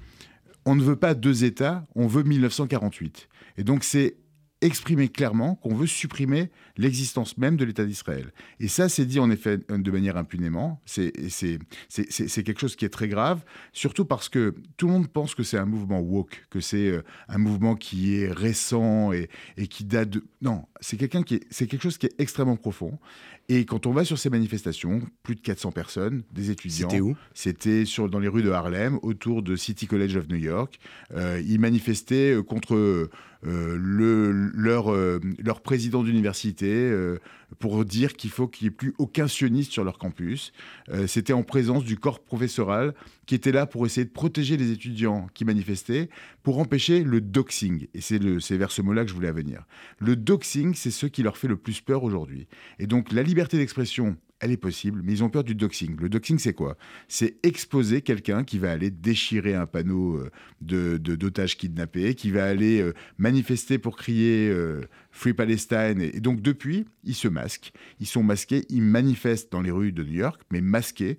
[0.65, 3.29] on ne veut pas deux États, on veut 1948.
[3.57, 4.15] Et donc c'est
[4.63, 8.31] exprimer clairement qu'on veut supprimer l'existence même de l'État d'Israël.
[8.59, 10.81] Et ça, c'est dit en effet de manière impunément.
[10.85, 11.11] C'est
[12.43, 15.57] quelque chose qui est très grave, surtout parce que tout le monde pense que c'est
[15.57, 20.09] un mouvement woke, que c'est euh, un mouvement qui est récent et, et qui date
[20.09, 20.23] de...
[20.41, 22.97] Non, c'est quelqu'un qui c'est quelque chose qui est extrêmement profond.
[23.49, 26.89] Et quand on va sur ces manifestations, plus de 400 personnes, des étudiants.
[26.89, 27.15] C'était où?
[27.33, 30.79] C'était dans les rues de Harlem, autour de City College of New York.
[31.13, 33.09] Euh, ils manifestaient contre euh,
[33.45, 37.17] le, leur, euh, leur président d'université euh,
[37.59, 40.53] pour dire qu'il faut qu'il n'y ait plus aucun sioniste sur leur campus.
[40.89, 42.93] Euh, C'était en présence du corps professoral
[43.25, 46.09] qui était là pour essayer de protéger les étudiants qui manifestaient,
[46.41, 47.87] pour empêcher le doxing.
[47.93, 49.65] Et c'est vers ce mot-là que je voulais venir.
[49.99, 52.47] Le doxing, c'est ce qui leur fait le plus peur aujourd'hui.
[52.79, 55.95] Et donc la liberté d'expression, elle est possible, mais ils ont peur du doxing.
[55.99, 56.77] Le doxing, c'est quoi?
[57.07, 60.21] C'est exposer quelqu'un qui va aller déchirer un panneau
[60.61, 66.01] de d'otages kidnappés, qui va aller euh, manifester pour crier euh, Free Palestine.
[66.01, 67.71] Et donc depuis, ils se masquent.
[67.99, 71.17] Ils sont masqués, ils manifestent dans les rues de New York, mais masqués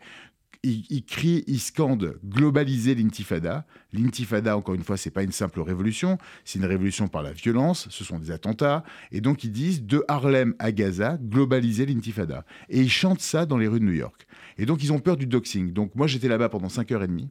[0.64, 3.66] il, il crie, il scande globaliser l'intifada.
[3.92, 7.86] L'intifada, encore une fois, c'est pas une simple révolution, c'est une révolution par la violence,
[7.90, 8.82] ce sont des attentats.
[9.12, 12.44] Et donc ils disent de Harlem à Gaza, globaliser l'intifada.
[12.68, 14.26] Et ils chantent ça dans les rues de New York.
[14.58, 15.72] Et donc ils ont peur du doxing.
[15.72, 17.28] Donc moi j'étais là-bas pendant 5h30.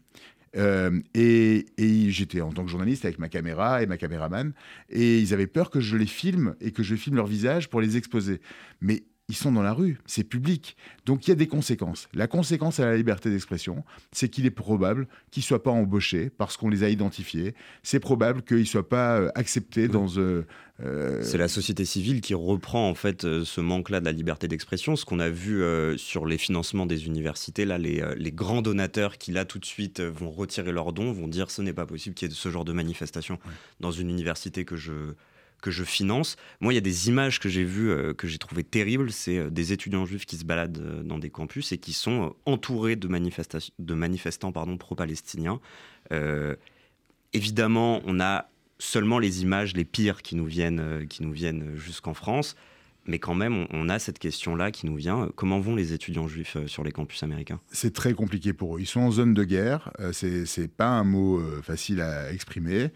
[0.55, 4.53] Euh, et, et j'étais en tant que journaliste avec ma caméra et ma caméraman,
[4.91, 7.81] et ils avaient peur que je les filme et que je filme leur visage pour
[7.81, 8.39] les exposer.
[8.79, 10.75] Mais ils sont dans la rue, c'est public.
[11.05, 12.09] Donc il y a des conséquences.
[12.13, 16.29] La conséquence à la liberté d'expression, c'est qu'il est probable qu'ils ne soient pas embauchés
[16.29, 17.55] parce qu'on les a identifiés.
[17.83, 20.07] C'est probable qu'ils ne soient pas euh, acceptés dans...
[20.17, 20.45] Euh,
[20.81, 21.21] euh...
[21.23, 24.97] C'est la société civile qui reprend en fait euh, ce manque-là de la liberté d'expression.
[24.97, 29.17] Ce qu'on a vu euh, sur les financements des universités, là, les, les, grands donateurs
[29.17, 32.13] qui là tout de suite vont retirer leurs dons, vont dire ce n'est pas possible
[32.13, 33.39] qu'il y ait ce genre de manifestation
[33.79, 35.13] dans une université que je
[35.63, 36.35] que je finance.
[36.59, 39.11] Moi, il y a des images que j'ai vues euh, que j'ai trouvées terribles.
[39.11, 42.35] C'est euh, des étudiants juifs qui se baladent euh, dans des campus et qui sont
[42.45, 45.59] entourés de, de manifestants pro-palestiniens.
[47.35, 52.13] Évidemment, on a seulement les images les pires qui nous viennent, qui nous viennent jusqu'en
[52.13, 52.55] France.
[53.05, 55.29] Mais quand même, on, a cette question-là qui nous vient.
[55.35, 57.59] Comment vont les étudiants juifs euh, sur les campus américains?
[57.69, 58.79] C'est très compliqué pour eux.
[58.79, 59.91] Ils sont en zone de guerre.
[59.99, 62.91] Euh, c'est, c'est pas un mot euh, facile à exprimer.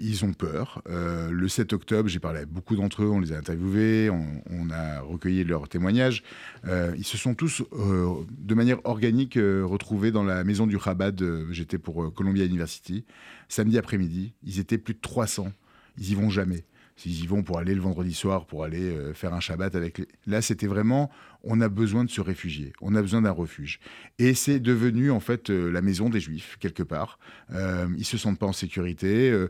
[0.00, 0.82] ils ont peur.
[0.86, 3.08] le 7 octobre, j'ai parlé avec beaucoup d'entre eux.
[3.08, 4.10] On les a interviewés.
[4.10, 6.22] On, a recueilli leurs témoignages.
[6.66, 11.22] ils se sont tous, de manière organique, retrouvés dans la maison du Chabad.
[11.50, 13.04] J'étais pour Columbia University.
[13.48, 15.52] Samedi après-midi, ils étaient plus de 300.
[15.98, 16.64] Ils y vont jamais
[17.00, 19.98] s'ils y vont pour aller le vendredi soir, pour aller euh, faire un Shabbat avec
[19.98, 20.08] les...
[20.26, 21.10] Là, c'était vraiment,
[21.42, 23.80] on a besoin de se réfugier, on a besoin d'un refuge.
[24.18, 27.18] Et c'est devenu en fait euh, la maison des Juifs, quelque part.
[27.52, 29.30] Euh, ils se sentent pas en sécurité.
[29.30, 29.48] Euh,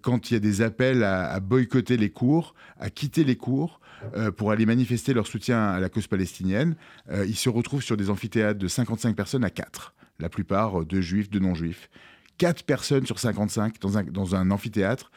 [0.00, 3.80] quand il y a des appels à, boycotter les cours, à quitter les cours,
[4.36, 6.76] pour aller manifester leur soutien à la cause palestinienne,
[7.26, 9.94] ils se retrouvent sur des amphithéâtres de 55 personnes à 4.
[10.20, 11.88] La plupart de juifs, de non-juifs.
[12.38, 15.10] 4 personnes sur 55 dans un, dans un amphithéâtre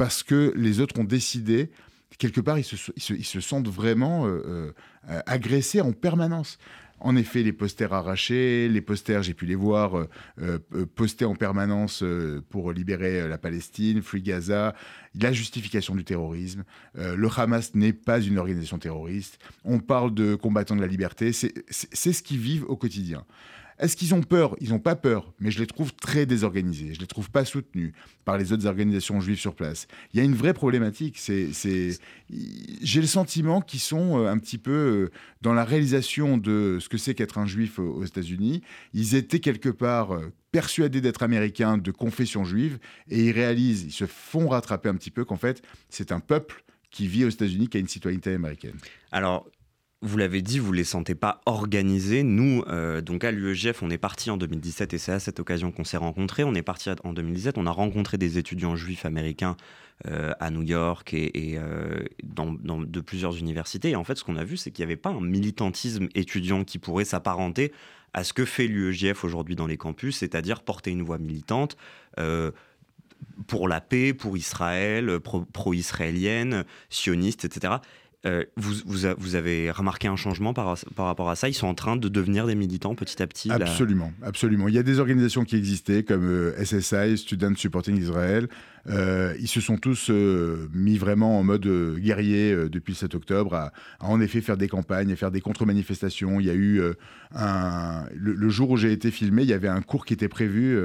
[0.00, 1.68] parce que les autres ont décidé,
[2.16, 4.72] quelque part, ils se, sentent vraiment euh,
[5.10, 6.56] euh, agressés en permanence.
[7.00, 10.06] En effet, les posters arrachés, les posters, j'ai pu les voir,
[10.40, 10.58] euh,
[10.94, 12.02] postés en permanence
[12.48, 14.74] pour libérer la Palestine, Free Gaza,
[15.20, 16.64] la justification du terrorisme.
[16.94, 19.38] le Hamas n'est pas une organisation terroriste.
[19.64, 21.32] On parle de combattants de la liberté.
[21.32, 23.26] C'est ce qu'ils vivent au quotidien.
[23.80, 24.56] Est-ce qu'ils ont peur?
[24.60, 26.92] Ils n'ont pas peur, mais je les trouve très désorganisés.
[26.92, 27.92] Je les trouve pas soutenus
[28.26, 29.86] par les autres organisations juives sur place.
[30.12, 31.18] Il y a une vraie problématique.
[31.18, 36.90] J'ai le sentiment qu'ils sont euh, un petit peu euh, dans la réalisation de ce
[36.90, 38.60] que c'est qu'être un juif aux États-Unis.
[38.92, 43.92] Ils étaient quelque part euh, persuadés d'être américains de confession juive et ils réalisent, ils
[43.92, 47.68] se font rattraper un petit peu qu'en fait, c'est un peuple qui vit aux États-Unis
[47.68, 48.76] qui a une citoyenneté américaine.
[49.10, 49.46] Alors,
[50.02, 52.22] vous l'avez dit, vous les sentez pas organisés.
[52.22, 55.72] Nous, euh, donc à l'UEGF, on est parti en 2017 et c'est à cette occasion
[55.72, 56.42] qu'on s'est rencontrés.
[56.42, 59.58] On est parti en 2017, on a rencontré des étudiants juifs américains
[60.06, 63.90] euh, à New York et, euh, dans, de plusieurs universités.
[63.90, 66.64] Et en fait, ce qu'on a vu, c'est qu'il n'y avait pas un militantisme étudiant
[66.64, 67.70] qui pourrait s'apparenter
[68.14, 71.76] à ce que fait l'UEGF aujourd'hui dans les campus, c'est-à-dire porter une voix militante
[73.46, 77.74] pour la paix, pour Israël, pro-israélienne, sioniste, etc.
[78.26, 81.48] Euh, vous, avez remarqué un changement par, rapport à ça?
[81.48, 84.68] Ils sont en train de devenir des militants petit à petit Absolument, absolument.
[84.68, 88.48] Il y a des organisations qui existaient comme euh, SSI, Student Supporting Israel.
[88.88, 91.66] Euh, ils se sont tous mis vraiment en mode
[91.98, 96.40] guerrier depuis le 7 octobre à, en effet faire des campagnes, à faire des contre-manifestations.
[96.40, 96.82] Il y a eu.
[97.32, 100.78] Le, jour où j'ai été filmé, il y avait un cours qui était prévu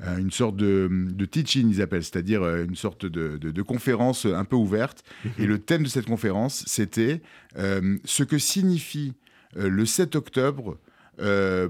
[0.00, 5.04] une sorte de, teaching, ils appellent, c'est-à-dire euh, une sorte de, conférence un peu ouverte.
[5.24, 5.32] Mhm.
[5.38, 7.22] Et le thème de cette conférence, c'était
[7.56, 9.14] euh, ce que signifie
[9.56, 10.78] le 7 octobre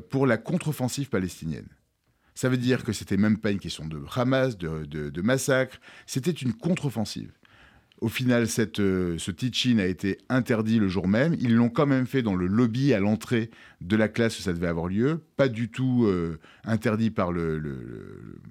[0.08, 1.68] pour la contre-offensive palestinienne.
[2.34, 6.30] Ça veut dire que c'était même pas une question de Hamas, de, de massacre, c'était
[6.30, 7.30] une contre-offensive.
[8.04, 11.34] Au final, cette, ce teaching a été interdit le jour même.
[11.40, 13.48] Ils l'ont quand même fait dans le lobby à l'entrée
[13.84, 17.60] de la classe où ça devait avoir lieu, pas du tout euh, interdit par, le,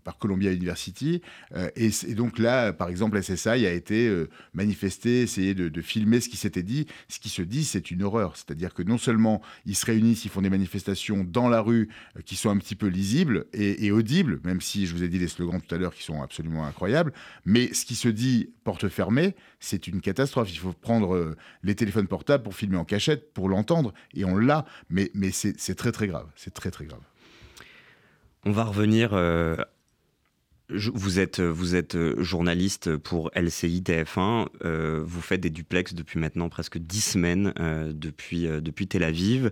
[0.04, 1.22] par Columbia University.
[1.56, 6.30] Euh, et, donc là, par exemple, SSI a été euh, manifesté, essayé de, filmer ce
[6.30, 6.86] qui s'était dit.
[7.08, 8.38] Ce qui se dit, c'est une horreur.
[8.38, 11.90] C'est-à-dire que non seulement ils se réunissent, ils font des manifestations dans la rue
[12.26, 15.28] qui sont un petit peu lisibles et, audibles, même si je vous ai dit les
[15.28, 17.12] slogans tout à l'heure qui sont absolument incroyables,
[17.46, 20.52] mais ce qui se dit porte fermée, c'est une catastrophe.
[20.52, 24.66] Il faut prendre les téléphones portables pour filmer en cachette, pour l'entendre, et on l'a.
[24.90, 26.28] Mais c'est très très grave.
[26.36, 27.02] C'est très très grave.
[28.46, 29.12] On va revenir.
[29.14, 29.56] Euh,
[30.70, 34.48] vous êtes, vous êtes euh, journaliste pour LCI TF1.
[34.66, 37.54] Euh, vous faites des duplex depuis maintenant presque dix semaines
[37.94, 39.52] depuis, depuis Tel Aviv.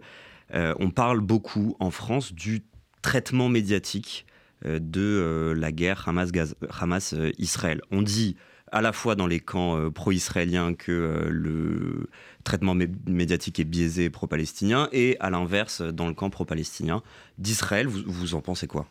[0.53, 2.63] on parle beaucoup en France du
[3.01, 4.25] traitement médiatique
[4.65, 7.81] de la guerre Hamas-Israël.
[7.91, 8.35] on dit
[8.71, 12.09] à la fois dans les camps pro-israéliens que le
[12.43, 12.75] traitement
[13.07, 17.01] médiatique est biaisé pro-palestinien, et à l'inverse, dans le camp pro-palestinien
[17.37, 17.87] d'Israël.
[17.87, 18.87] Vous, vous en pensez quoi?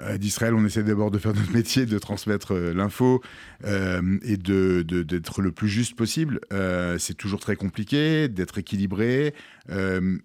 [0.00, 3.20] Euh, d'Israël, on essaie d'abord de faire notre métier, de transmettre euh, l'info
[3.64, 6.40] euh, et de, d'être le plus juste possible.
[6.98, 9.34] c'est toujours très compliqué, d'être équilibré.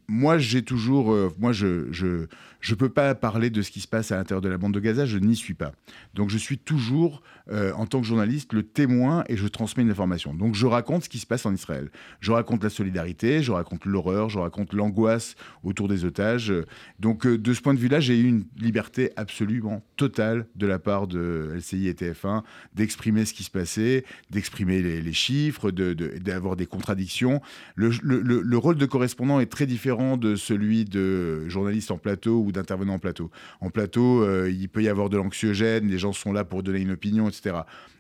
[0.08, 2.28] moi, j'ai toujours, moi, je,
[2.64, 4.80] je peux pas parler de ce qui se passe à l'intérieur de la bande de
[4.80, 5.06] Gaza.
[5.06, 5.74] Je n'y suis pas.
[6.14, 7.22] Donc, je suis toujours,
[7.52, 10.34] en tant que journaliste, le témoin et je transmets une information.
[10.34, 11.92] Donc, je raconte ce qui se passe en Israël.
[12.22, 16.54] Je raconte la solidarité, je raconte l'horreur, je raconte l'angoisse autour des otages.
[17.00, 19.62] Donc, de ce point de vue-là, j'ai eu une liberté absolue
[19.98, 22.44] total de la part de LCI et TF1
[22.76, 27.42] d'exprimer ce qui se passait, d'exprimer les, chiffres, d'avoir des contradictions.
[27.76, 32.94] Le, rôle de correspondant est très différent de celui de journaliste en plateau ou d'intervenant
[32.94, 33.30] en plateau.
[33.62, 36.80] En plateau, euh, il peut y avoir de l'anxiogène, les gens sont là pour donner
[36.80, 37.58] une opinion, etc.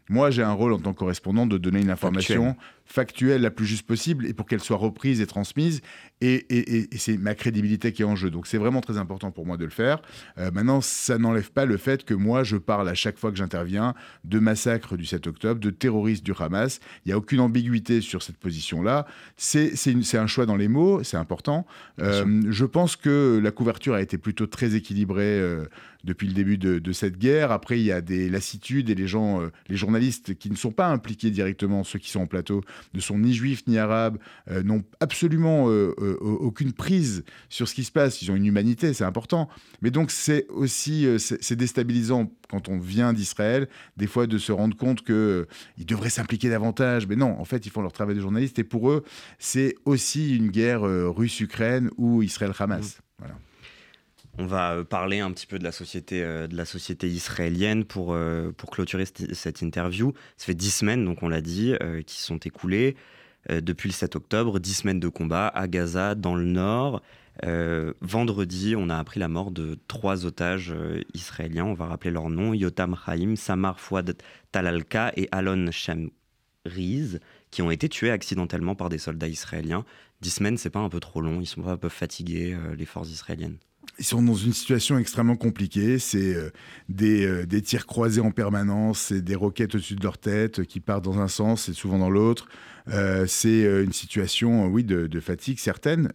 [0.09, 3.65] Moi, j'ai un rôle en tant que correspondant de donner une information factuelle la plus
[3.65, 5.81] juste possible et pour qu'elle soit reprise et transmise.
[6.21, 8.29] Et, c'est ma crédibilité qui est en jeu.
[8.29, 10.01] Donc c'est vraiment très important pour moi de le faire.
[10.37, 13.37] Euh, maintenant, ça n'enlève pas le fait que moi, je parle à chaque fois que
[13.37, 16.79] j'interviens de massacre du 7 octobre, de terroristes du Hamas.
[17.05, 19.05] Il n'y a aucune ambiguïté sur cette position-là.
[19.35, 21.65] C'est un choix dans les mots, c'est important.
[21.99, 25.39] Euh, je pense que la couverture a été plutôt très équilibrée.
[25.39, 25.65] Euh,
[26.03, 27.51] depuis le début de, cette guerre.
[27.51, 30.87] Après, il y a des lassitudes et les gens, les journalistes qui ne sont pas
[30.87, 32.61] impliqués directement, ceux qui sont en plateau,
[32.93, 34.17] ne sont ni juifs ni arabes,
[34.49, 38.21] euh, n'ont absolument euh, euh, aucune prise sur ce qui se passe.
[38.21, 39.49] Ils ont une humanité, c'est important.
[39.81, 44.77] Mais donc c'est aussi c'est déstabilisant quand on vient d'Israël, des fois de se rendre
[44.77, 47.07] compte qu'ils devraient s'impliquer davantage.
[47.07, 48.59] Mais non, en fait, ils font leur travail de journaliste.
[48.59, 49.03] Et pour eux,
[49.39, 52.99] c'est aussi une guerre russe-Ukraine ou Israël-Hamas.
[53.17, 53.35] Voilà.
[54.39, 58.17] On va parler un petit peu de la société, de la société israélienne pour,
[58.58, 60.13] pour clôturer cette, interview.
[60.38, 61.76] Ça fait dix semaines, donc on l'a dit,
[62.08, 62.96] qui sont écoulées
[63.50, 64.60] depuis le 7 octobre.
[64.60, 67.04] Dix semaines de combat à Gaza, dans le nord.
[68.02, 70.74] vendredi, on a appris la mort de trois otages
[71.13, 71.65] israéliens.
[71.65, 74.17] On va rappeler leurs noms Yotam Haim, Samar Fouad
[74.52, 77.19] Talalka et Alon Shamriz,
[77.52, 79.86] qui ont été tués accidentellement par des soldats israéliens.
[80.22, 81.39] Dix semaines, c'est pas un peu trop long.
[81.39, 83.60] Ils sont pas un peu fatigués, les forces israéliennes
[83.99, 85.99] ils sont dans une situation extrêmement compliquée.
[85.99, 86.49] C'est euh,
[87.01, 91.03] euh, des, tirs croisés en permanence, c'est des roquettes au-dessus de leur tête qui partent
[91.03, 92.47] dans un sens et souvent dans l'autre.
[92.89, 96.10] Euh, c'est une situation, oui, de, fatigue certaine.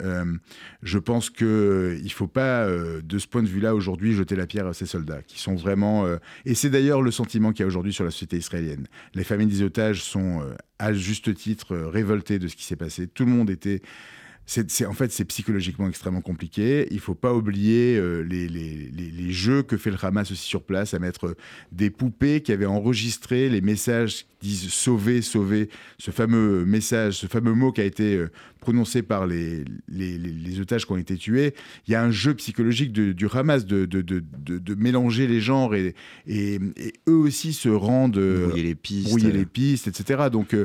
[0.83, 4.67] je pense qu'il ne faut pas, de ce point de vue-là, aujourd'hui, jeter la pierre
[4.67, 6.07] à ces soldats qui sont vraiment.
[6.45, 8.87] et c'est d'ailleurs le sentiment qu'il y a aujourd'hui sur la société israélienne.
[9.15, 10.43] Les familles des otages sont,
[10.79, 13.07] à juste titre, révoltées de ce qui s'est passé.
[13.07, 13.81] Tout le monde était
[14.49, 16.89] c'est, en fait, c'est psychologiquement extrêmement compliqué.
[16.91, 20.63] Il faut pas oublier euh, les, les, les, jeux que fait le Hamas aussi sur
[20.63, 21.37] place, à mettre
[21.71, 27.27] des poupées qui avaient enregistré les messages qui disent sauver, sauver, ce fameux message, ce
[27.27, 31.55] fameux mot qui a été euh, prononcé par les, les, otages qui ont été tués.
[31.87, 35.95] Il y a un jeu psychologique du Hamas de, de, de, mélanger les genres et,
[36.27, 36.59] et,
[37.09, 38.19] eux aussi se rendent.
[38.19, 39.09] Euh, brouiller les pistes.
[39.09, 40.25] Brouiller les pistes, etc.
[40.33, 40.57] Donc,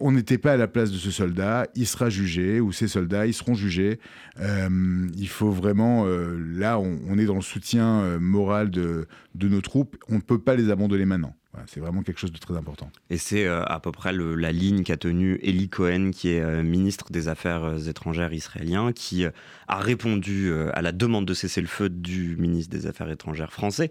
[0.00, 1.66] on n'était pas à la place de ce soldat.
[1.74, 3.98] Il sera jugé ou ces soldats, ils seront jugés.
[4.40, 9.48] Euh, il faut vraiment, euh, là, on, est dans le soutien euh, moral de, de,
[9.48, 9.96] nos troupes.
[10.08, 11.34] On ne peut pas les abandonner maintenant.
[11.66, 12.90] C'est vraiment quelque chose de très important.
[13.10, 17.28] Et c'est à peu près la ligne qu'a tenue Eli Cohen, qui est ministre des
[17.28, 23.10] Affaires étrangères israélien, qui a répondu à la demande de cessez-le-feu du ministre des Affaires
[23.10, 23.90] étrangères français.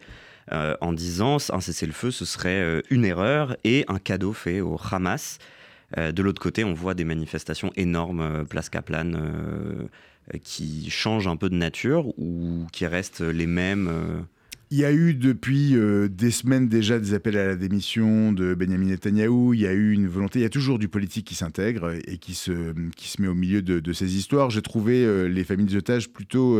[0.51, 5.39] en disant un cessez-le-feu, ce serait une erreur et un cadeau fait au Hamas.
[5.97, 9.87] Euh, de l'autre côté, on voit des manifestations énormes, euh, place Kaplan, euh,
[10.43, 14.27] qui changent un peu de nature ou qui restent les mêmes
[14.71, 15.75] il y a eu depuis
[16.09, 19.53] des semaines déjà des appels à la démission de Benjamin Netanyahou.
[19.53, 20.39] Il y a eu une volonté.
[20.39, 23.33] Il y a toujours du politique qui s'intègre et qui se, qui se met au
[23.33, 24.49] milieu de, ces histoires.
[24.49, 26.59] J'ai trouvé les familles des otages plutôt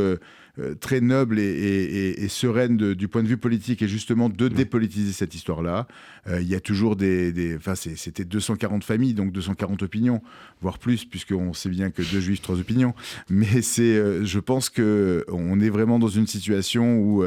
[0.59, 5.35] euh, très noble et, sereine du point de vue politique et justement de dépolitiser cette
[5.35, 5.87] histoire-là.
[6.27, 7.55] Euh, il y a toujours des...
[7.55, 10.21] enfin, c'était 240 familles, donc 240 opinions,
[10.61, 12.95] voire plus, puisqu'on sait bien que deux juifs, trois opinions.
[13.29, 17.23] Mais c'est, euh, je pense qu'on est vraiment dans une situation où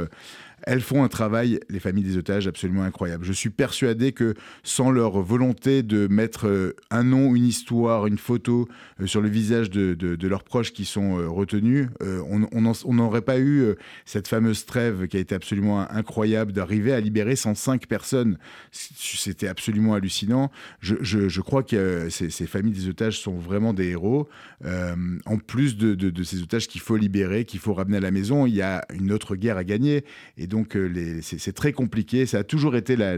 [0.63, 3.25] elles font un travail, les familles des otages, absolument incroyable.
[3.25, 8.19] Je suis persuadé que sans leur volonté de mettre euh, un nom, une histoire, une
[8.19, 8.69] photo
[9.01, 13.75] euh, sur le visage de, leurs proches qui sont euh, retenus, on n'aurait pas eu
[14.05, 18.39] cette fameuse trêve qui a été absolument incroyable d'arriver à libérer 105 personnes.
[18.71, 20.51] C'était absolument hallucinant.
[20.81, 24.29] Je, crois que ces, familles des otages sont vraiment des héros.
[24.65, 28.47] en plus de, de ces otages qu'il faut libérer, qu'il faut ramener à la maison,
[28.47, 30.05] il y a une autre guerre à gagner.
[30.51, 32.27] Donc, euh, c'est très compliqué.
[32.27, 33.15] Ça a toujours été la,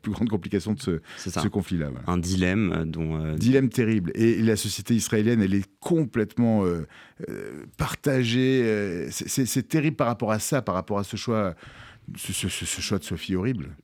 [0.00, 0.80] plus grande complication de
[1.16, 1.90] ce, conflit-là.
[2.06, 3.20] Un dilemme euh, dont.
[3.20, 4.12] Euh, dilemme terrible.
[4.14, 6.64] Et, la société israélienne, elle est complètement
[7.76, 9.08] partagée.
[9.10, 11.54] c'est terrible par rapport à ça, par rapport à ce choix,
[12.16, 13.76] ce choix de Sophie horrible.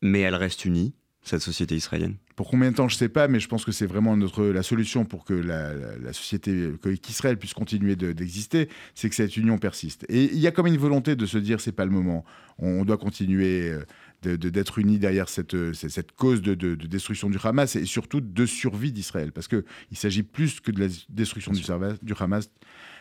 [0.00, 3.28] Mais elle reste unie cette société israélienne Pour combien de temps, je ne sais pas,
[3.28, 6.70] mais je pense que c'est vraiment notre, la solution pour que la, société,
[7.02, 10.04] qu'Israël puisse continuer d'exister, c'est que cette union persiste.
[10.08, 12.24] Et il y a comme une volonté de se dire, c'est pas le moment,
[12.58, 17.84] on, doit continuer euh, d'être unis derrière cette, cette cause de, destruction du Hamas et
[17.84, 21.62] surtout de survie d'Israël, parce qu'il s'agit plus que de la destruction du,
[22.02, 22.50] du, Hamas,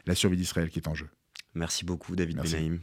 [0.06, 1.08] la survie d'Israël qui est en jeu.
[1.54, 2.80] Merci beaucoup, David Benaïm.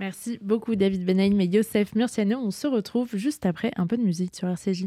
[0.00, 2.38] Merci beaucoup David Benaïm et Youssef Murciano.
[2.38, 4.86] On se retrouve juste après un peu de musique sur RCJ.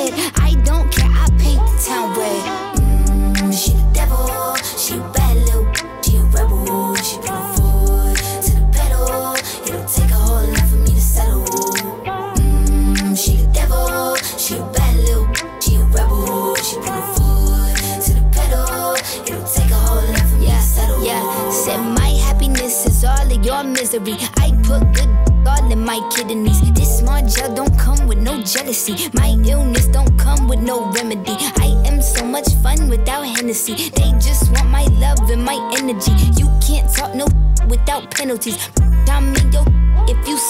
[29.13, 31.37] My illness don't come with no remedy.
[31.57, 33.89] I am so much fun without Hennessy.
[33.89, 36.11] They just want my love and my energy.
[36.39, 37.27] You can't talk no
[37.69, 38.57] without penalties.
[39.07, 39.33] I'm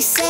[0.00, 0.29] say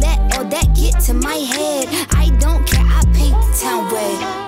[0.00, 1.88] let all that get to my head.
[2.10, 4.45] I don't care, I paint town red.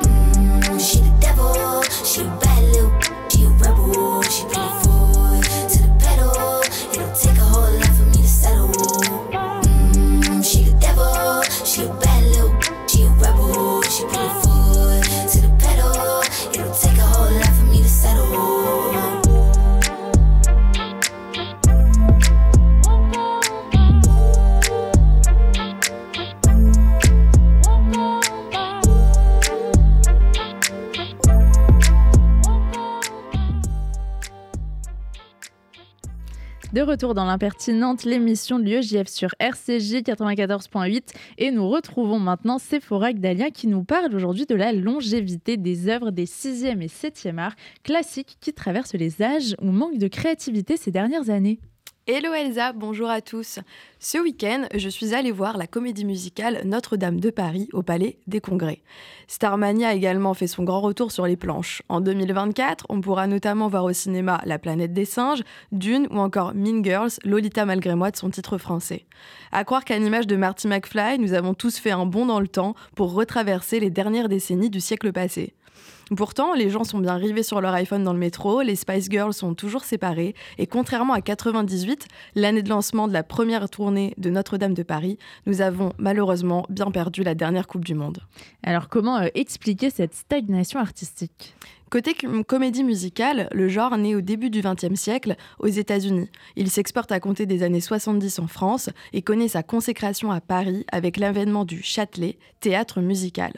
[36.88, 41.02] Retour dans l'impertinente, l'émission de l'UEJF sur RCJ 94.8
[41.36, 46.10] et nous retrouvons maintenant Sephora Gdalien qui nous parle aujourd'hui de la longévité des œuvres
[46.10, 50.90] des 6e et 7e arts classiques qui traversent les âges ou manquent de créativité ces
[50.90, 51.60] dernières années.
[52.10, 53.58] Hello Elsa, bonjour à tous.
[53.98, 58.40] Ce week-end, je suis allée voir la comédie musicale Notre-Dame de Paris au Palais des
[58.40, 58.80] Congrès.
[59.26, 61.82] Starmania a également fait son grand retour sur les planches.
[61.90, 66.54] En 2024, on pourra notamment voir au cinéma La planète des singes, Dune ou encore
[66.54, 69.04] Mean Girls, Lolita malgré moi de son titre français.
[69.52, 72.48] À croire qu'à l'image de Marty McFly, nous avons tous fait un bond dans le
[72.48, 75.52] temps pour retraverser les dernières décennies du siècle passé.
[76.16, 79.34] Pourtant, les gens sont bien rivés sur leur iPhone dans le métro, les Spice Girls
[79.34, 84.30] sont toujours séparées, et contrairement à 98, l'année de lancement de la première tournée de
[84.30, 88.20] Notre-Dame de Paris, nous avons malheureusement bien perdu la dernière Coupe du Monde.
[88.62, 91.54] Alors comment euh, expliquer cette stagnation artistique?
[91.90, 92.14] Côté
[92.46, 96.28] comédie musicale, le genre naît au début du XXe siècle aux États-Unis.
[96.54, 100.84] Il s'exporte à compter des années 70 en France et connaît sa consécration à Paris
[100.92, 103.52] avec l'avènement du Châtelet, théâtre musical.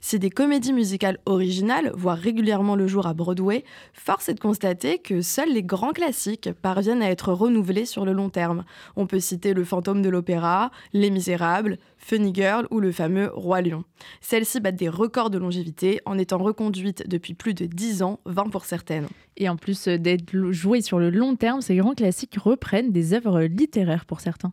[0.00, 4.98] Si des comédies musicales originales voient régulièrement le jour à Broadway, force est de constater
[4.98, 8.64] que seuls les grands classiques parviennent à être renouvelés sur le long terme.
[8.96, 13.62] On peut citer Le Fantôme de l'Opéra, Les Misérables, Funny Girl ou le fameux Roi
[13.62, 13.84] Lion.
[14.20, 18.50] Celles-ci battent des records de longévité en étant reconduites depuis plus de 10 ans, 20
[18.50, 19.08] pour certaines.
[19.36, 23.42] Et en plus d'être jouées sur le long terme, ces grands classiques reprennent des œuvres
[23.42, 24.52] littéraires pour certains.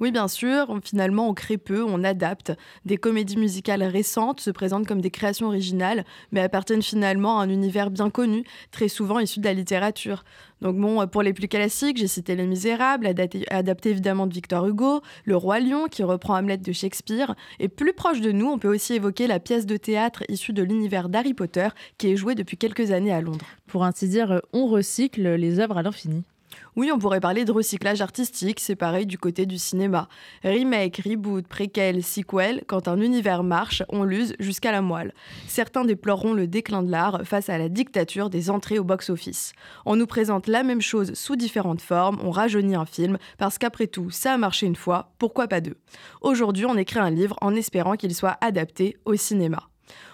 [0.00, 0.78] Oui, bien sûr.
[0.84, 2.52] Finalement, on crée peu, on adapte.
[2.84, 7.48] Des comédies musicales récentes se présentent comme des créations originales, mais appartiennent finalement à un
[7.48, 10.24] univers bien connu, très souvent issu de la littérature.
[10.60, 15.02] Donc bon, pour les plus classiques, j'ai cité Les Misérables, adapté, évidemment de Victor Hugo,
[15.24, 18.72] Le Roi Lion, qui reprend Hamlet de Shakespeare, et plus proche de nous, on peut
[18.72, 21.68] aussi évoquer la pièce de théâtre issue de l'univers d'Harry Potter,
[21.98, 23.44] qui est jouée depuis quelques années à Londres.
[23.66, 26.22] Pour ainsi dire, on recycle les œuvres à l'infini.
[26.74, 30.08] Oui, on pourrait parler de recyclage artistique, c'est pareil du côté du cinéma.
[30.42, 35.12] Remake, reboot, préquel, sequel, quand un univers marche, on l'use jusqu'à la moelle.
[35.46, 39.52] Certains déploreront le déclin de l'art face à la dictature des entrées au box-office.
[39.84, 43.86] On nous présente la même chose sous différentes formes, on rajeunit un film, parce qu'après
[43.86, 45.76] tout, ça a marché une fois, pourquoi pas deux?
[46.22, 49.68] Aujourd'hui, on écrit un livre en espérant qu'il soit adapté au cinéma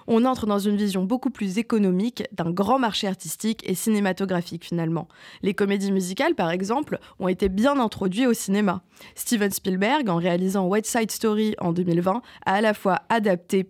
[0.08, 5.06] on entre dans une vision beaucoup plus économique d'un grand marché artistique et cinématographique finalement.
[5.42, 8.82] Les comédies musicales, par exemple, ont été bien introduites au cinéma.
[9.14, 13.68] Steven Spielberg, en réalisant West Side Story en 2020, a à la fois adapté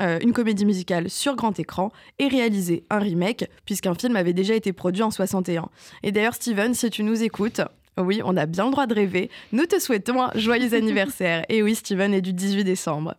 [0.00, 4.54] euh, une comédie musicale sur grand écran et réalisé un remake, puisqu'un film avait déjà
[4.54, 5.68] été produit en 61.
[6.02, 7.60] Et d'ailleurs, Steven, si tu nous écoutes,
[7.98, 9.30] oui, on a bien le droit de rêver.
[9.52, 11.44] Nous te souhaitons un joyeux anniversaire.
[11.48, 13.14] Et oui, Steven est du 18 décembre.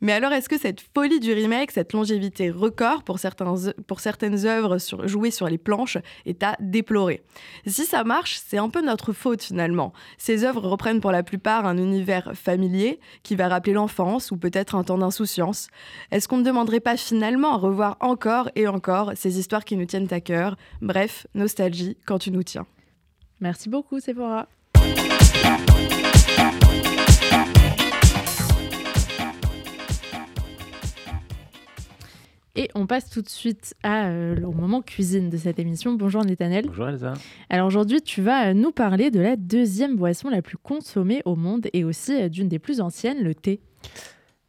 [0.00, 3.54] Mais alors, est-ce que cette folie du remake, cette longévité record pour, certains,
[3.86, 7.22] pour certaines œuvres sur, jouées sur les planches, est à déplorer?
[7.66, 9.92] Si ça marche, c'est un peu notre faute finalement.
[10.18, 14.74] Ces œuvres reprennent pour la plupart un univers familier qui va rappeler l'enfance ou peut-être
[14.74, 15.68] un temps d'insouciance.
[16.10, 19.86] Est-ce qu'on ne demanderait pas finalement à revoir encore et encore ces histoires qui nous
[19.86, 20.56] tiennent à cœur?
[20.80, 22.66] Bref, nostalgie quand tu nous tiens.
[23.40, 24.48] Merci beaucoup, Sephora.
[32.56, 35.94] Et on passe tout de suite à, euh, au moment cuisine de cette émission.
[35.94, 36.66] Bonjour Nathaniel.
[36.66, 37.14] Bonjour Elsa.
[37.50, 41.34] Alors aujourd'hui, tu vas euh, nous parler de la deuxième boisson la plus consommée au
[41.34, 43.60] monde et aussi euh, d'une des plus anciennes, le thé.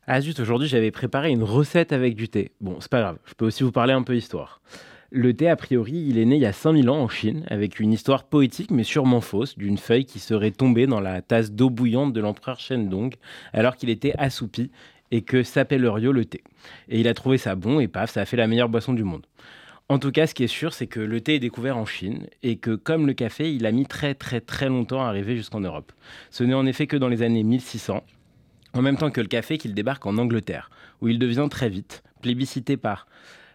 [0.06, 2.52] Ah zut, aujourd'hui j'avais préparé une recette avec du thé.
[2.62, 4.62] Bon, c'est pas grave, je peux aussi vous parler un peu histoire.
[5.12, 7.80] Le thé, a priori, il est né il y a 5000 ans en Chine, avec
[7.80, 11.70] une histoire poétique mais sûrement fausse, d'une feuille qui serait tombée dans la tasse d'eau
[11.70, 13.14] bouillante de l'empereur Shendong,
[13.54, 14.72] alors qu'il était assoupi
[15.12, 16.44] et que s'appellerait le thé.
[16.90, 19.04] Et il a trouvé ça bon et paf, ça a fait la meilleure boisson du
[19.04, 19.26] monde.
[19.88, 22.26] En tout cas, ce qui est sûr, c'est que le thé est découvert en Chine
[22.42, 25.60] et que, comme le café, il a mis très très très longtemps à arriver jusqu'en
[25.60, 25.92] Europe.
[26.32, 28.04] Ce n'est en effet que dans les années 1600,
[28.74, 32.04] en même temps que le café, qu'il débarque en Angleterre, où il devient très vite
[32.22, 33.06] plébiscité par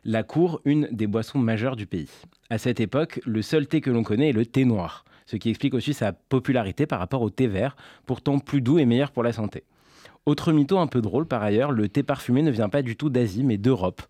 [0.04, 2.08] la cour une des boissons majeures du pays.
[2.48, 5.50] À cette époque, le seul thé que l'on connaît est le thé noir, ce qui
[5.50, 7.76] explique aussi sa popularité par rapport au thé vert,
[8.06, 9.64] pourtant plus doux et meilleur pour la santé.
[10.26, 13.08] Autre mytho un peu drôle par ailleurs, le thé parfumé ne vient pas du tout
[13.08, 14.02] d'Asie mais d'Europe,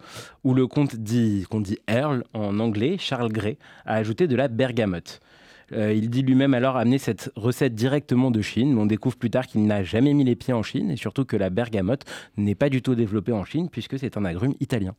[0.43, 4.49] où le comte dit, qu'on dit Earl en anglais, Charles Grey, a ajouté de la
[4.49, 5.21] bergamote.
[5.73, 9.31] Euh, il dit lui-même alors amener cette recette directement de Chine, mais on découvre plus
[9.31, 12.05] tard qu'il n'a jamais mis les pieds en Chine et surtout que la bergamote
[12.37, 14.95] n'est pas du tout développée en Chine puisque c'est un agrume italien.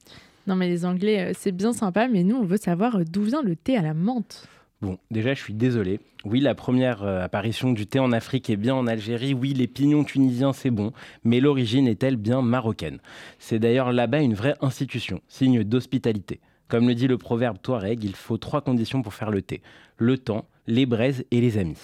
[0.48, 3.24] Non, mais les Anglais, euh, c'est bien sympa, mais nous, on veut savoir euh, d'où
[3.24, 4.48] vient le thé à la menthe.
[4.82, 6.00] Bon, déjà, je suis désolé.
[6.26, 9.34] Oui, la première euh, apparition du thé en Afrique est bien en Algérie.
[9.34, 10.92] Oui, les pignons tunisiens, c'est bon.
[11.24, 13.00] Mais l'origine est-elle bien marocaine?
[13.38, 16.40] C'est d'ailleurs là-bas une vraie institution, signe d'hospitalité.
[16.68, 19.62] Comme le dit le proverbe Touareg, il faut trois conditions pour faire le thé
[20.02, 21.78] le temps, les braises et les amis.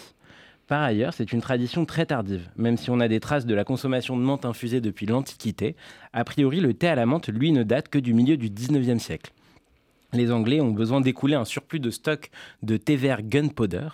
[0.68, 2.50] Par ailleurs, c'est une tradition très tardive.
[2.58, 5.78] Même si on a des traces de la consommation de menthe infusée depuis l'Antiquité,
[6.12, 9.00] a priori le thé à la menthe, lui, ne date que du milieu du 19e
[9.00, 9.32] siècle.
[10.12, 12.32] Les Anglais ont besoin d'écouler un surplus de stock
[12.64, 13.88] de thé vert gunpowder,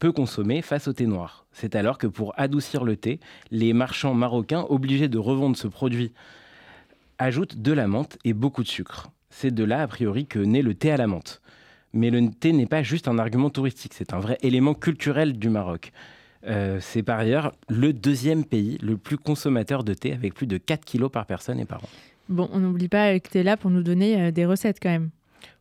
[0.00, 1.46] peu consommé face au thé noir.
[1.52, 3.20] C'est alors que pour adoucir le thé,
[3.52, 6.12] les marchands marocains obligés de revendre ce produit
[7.18, 9.10] ajoutent de la menthe et beaucoup de sucre.
[9.30, 11.40] C'est de là, a priori, que naît le thé à la menthe.
[11.92, 15.48] Mais le thé n'est pas juste un argument touristique, c'est un vrai élément culturel du
[15.48, 15.92] Maroc.
[16.46, 20.58] Euh, c'est par ailleurs le deuxième pays le plus consommateur de thé, avec plus de
[20.58, 21.88] 4 kilos par personne et par an.
[22.28, 24.90] Bon, on n'oublie pas que tu es là pour nous donner euh, des recettes quand
[24.90, 25.10] même.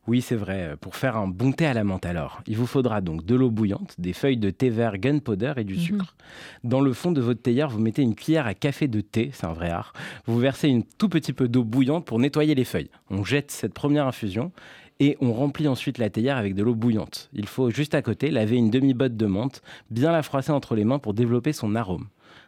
[0.07, 0.75] Oui, c'est vrai.
[0.79, 3.51] Pour faire un bon thé à la menthe, alors, il vous faudra donc de l'eau
[3.51, 5.79] bouillante, des feuilles de thé vert gunpowder et du mhm.
[5.79, 6.15] sucre.
[6.63, 9.45] Dans le fond de votre théière, vous mettez une cuillère à café de thé, c'est
[9.45, 9.91] un vrai art.
[10.25, 12.89] Vous versez un tout petit peu d'eau bouillante pour nettoyer les feuilles.
[13.09, 14.53] On jette cette première infusion
[14.99, 17.29] et on remplit ensuite la théière avec de l'eau bouillante.
[17.33, 20.85] Il faut juste à côté laver une demi-botte de menthe, bien la froisser entre les
[20.85, 22.07] mains pour développer son arôme.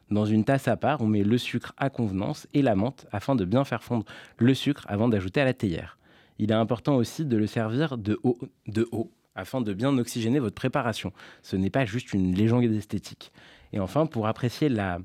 [0.10, 3.36] Dans une tasse à part, on met le sucre à convenance et la menthe afin
[3.36, 4.06] de bien faire fondre
[4.38, 5.98] le sucre avant d'ajouter à la théière.
[6.40, 10.40] Il est important aussi de le servir de haut, de haut afin de bien oxygéner
[10.40, 11.14] votre préparation.
[11.44, 13.32] Ce n'est pas juste une légende esthétique.
[13.72, 15.00] Et enfin, pour apprécier la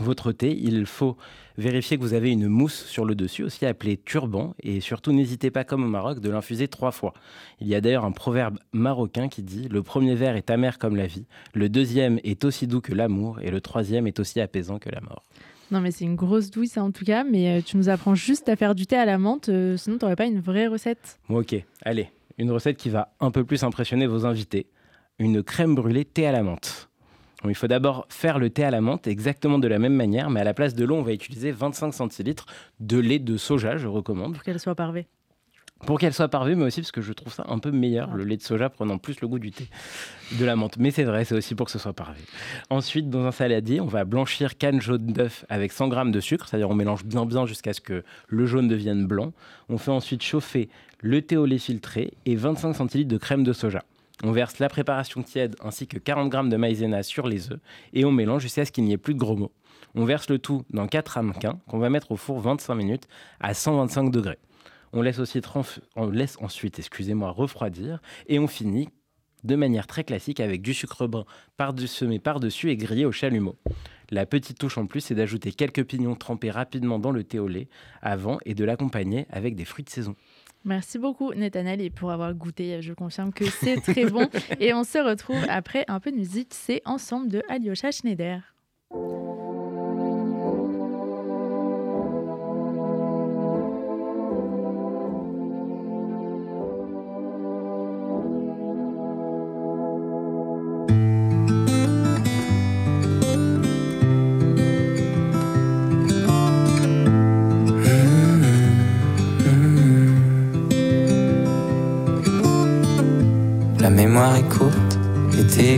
[0.00, 1.16] votre thé, il faut
[1.58, 5.50] vérifier que vous avez une mousse sur le dessus, aussi appelée turban, et surtout n'hésitez
[5.50, 7.14] pas comme au Maroc de l'infuser trois fois.
[7.60, 10.96] Il y a d'ailleurs un proverbe marocain qui dit Le premier verre est amer comme
[10.96, 14.78] la vie, le deuxième est aussi doux que l'amour, et le troisième est aussi apaisant
[14.78, 15.24] que la mort.
[15.70, 17.22] Non, mais c'est une grosse douille, ça en tout cas.
[17.22, 19.98] Mais euh, tu nous apprends juste à faire du thé à la menthe, euh, sinon
[19.98, 21.20] tu n'aurais pas une vraie recette.
[21.28, 24.66] Ok, allez, une recette qui va un peu plus impressionner vos invités
[25.20, 26.89] une crème brûlée thé à la menthe.
[27.48, 30.40] Il faut d'abord faire le thé à la menthe exactement de la même manière, mais
[30.40, 32.46] à la place de l'eau, on va utiliser 25 centilitres
[32.80, 34.34] de lait de soja, je recommande.
[34.34, 35.06] Pour qu'elle soit parvée.
[35.86, 38.24] Pour qu'elle soit parvée, mais aussi parce que je trouve ça un peu meilleur, le
[38.24, 39.70] lait de soja prenant plus le goût du thé,
[40.38, 40.76] de la menthe.
[40.76, 42.20] Mais c'est vrai, c'est aussi pour que ce soit parvé.
[42.68, 46.48] Ensuite, dans un saladier, on va blanchir canne jaune d'œuf avec 100 g de sucre,
[46.48, 49.32] c'est-à-dire on mélange bien bien jusqu'à ce que le jaune devienne blanc.
[49.70, 50.68] On fait ensuite chauffer
[51.00, 53.82] le thé au lait filtré et 25 centilitres de crème de soja.
[54.22, 57.60] On verse la préparation tiède ainsi que 40 g de maïzena sur les œufs
[57.94, 59.52] et on mélange jusqu'à ce qu'il n'y ait plus de gros mots.
[59.94, 63.08] On verse le tout dans 4 ramequins qu'on va mettre au four 25 minutes
[63.40, 64.38] à 125 degrés.
[64.92, 68.88] On laisse, ensuite excusez-moi, refroidir et on finit
[69.44, 71.24] de manière très classique avec du sucre brun
[71.86, 73.56] semé par-dessus et grillé au chalumeau.
[74.10, 77.48] La petite touche en plus, c'est d'ajouter quelques pignons trempés rapidement dans le thé au
[77.48, 77.68] lait
[78.02, 80.16] avant et de l'accompagner avec des fruits de saison.
[80.64, 84.28] Merci beaucoup Nathanaël et pour avoir goûté, je confirme que c'est très bon.
[84.60, 88.42] Et on se retrouve après un peu de musique, c'est Ensemble de Alyosha Schneider.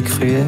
[0.04, 0.46] Cruelle.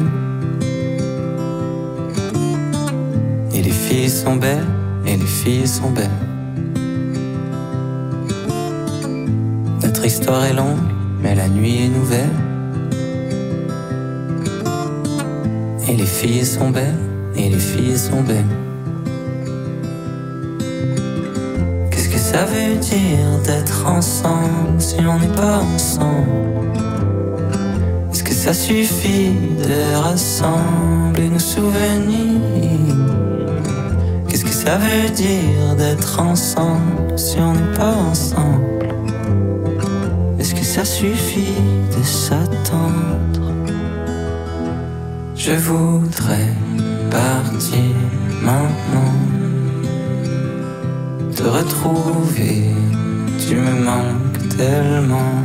[3.53, 4.65] Et les filles sont belles,
[5.05, 6.09] et les filles sont belles.
[9.83, 10.77] Notre histoire est longue,
[11.21, 12.35] mais la nuit est nouvelle.
[15.87, 16.99] Et les filles sont belles,
[17.35, 18.55] et les filles sont belles.
[21.91, 26.54] Qu'est-ce que ça veut dire d'être ensemble si on n'est pas ensemble?
[28.45, 29.31] Ça suffit
[29.67, 32.95] de rassembler nos souvenirs.
[34.27, 38.85] Qu'est-ce que ça veut dire d'être ensemble si on n'est pas ensemble?
[40.37, 41.55] Est-ce que ça suffit
[41.97, 43.51] de s'attendre?
[45.35, 46.53] Je voudrais
[47.09, 47.95] partir
[48.43, 49.15] maintenant,
[51.35, 52.69] te retrouver,
[53.39, 55.44] tu me manques tellement.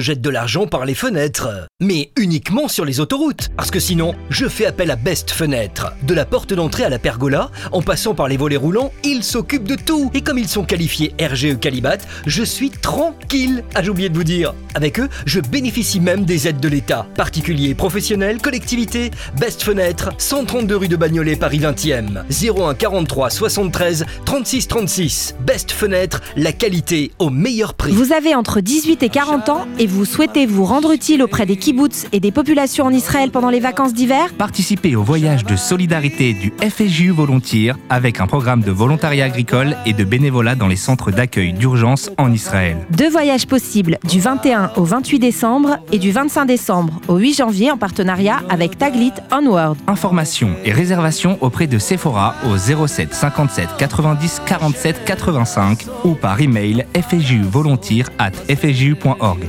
[0.00, 1.48] jette de l'argent par les fenêtres.
[1.84, 3.50] Mais uniquement sur les autoroutes.
[3.56, 5.92] Parce que sinon, je fais appel à Best Fenêtre.
[6.02, 9.68] De la porte d'entrée à la pergola, en passant par les volets roulants, ils s'occupent
[9.68, 10.10] de tout.
[10.14, 13.64] Et comme ils sont qualifiés RGE Calibat, je suis tranquille.
[13.74, 14.54] Ah, j'ai oublié de vous dire.
[14.74, 17.06] Avec eux, je bénéficie même des aides de l'État.
[17.16, 19.10] Particuliers, professionnels, collectivités.
[19.38, 22.22] Best Fenêtre, 132 rue de Bagnolet, Paris 20e.
[22.30, 25.34] 01 43 73 36 36.
[25.40, 27.92] Best Fenêtre, la qualité au meilleur prix.
[27.92, 31.46] Vous avez entre 18 18 et 40 ans et vous souhaitez vous rendre utile auprès
[31.46, 34.32] des kibbutz et des populations en Israël pendant les vacances d'hiver?
[34.38, 39.92] Participez au voyage de solidarité du FSJU Volontiers avec un programme de volontariat agricole et
[39.92, 42.76] de bénévolat dans les centres d'accueil d'urgence en Israël.
[42.90, 47.70] Deux voyages possibles du 21 au 28 décembre et du 25 décembre au 8 janvier
[47.72, 49.76] en partenariat avec Taglit Onward.
[49.88, 56.86] Informations et réservations auprès de Sephora au 07 57 90 47 85 ou par email
[56.94, 59.40] fsjuvolontiers at fsju.org.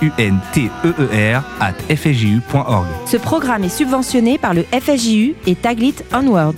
[0.00, 1.74] FSJUVOLUNTEER at.
[3.06, 6.54] Ce programme est subventionné par le FSJU et Taglit Onward.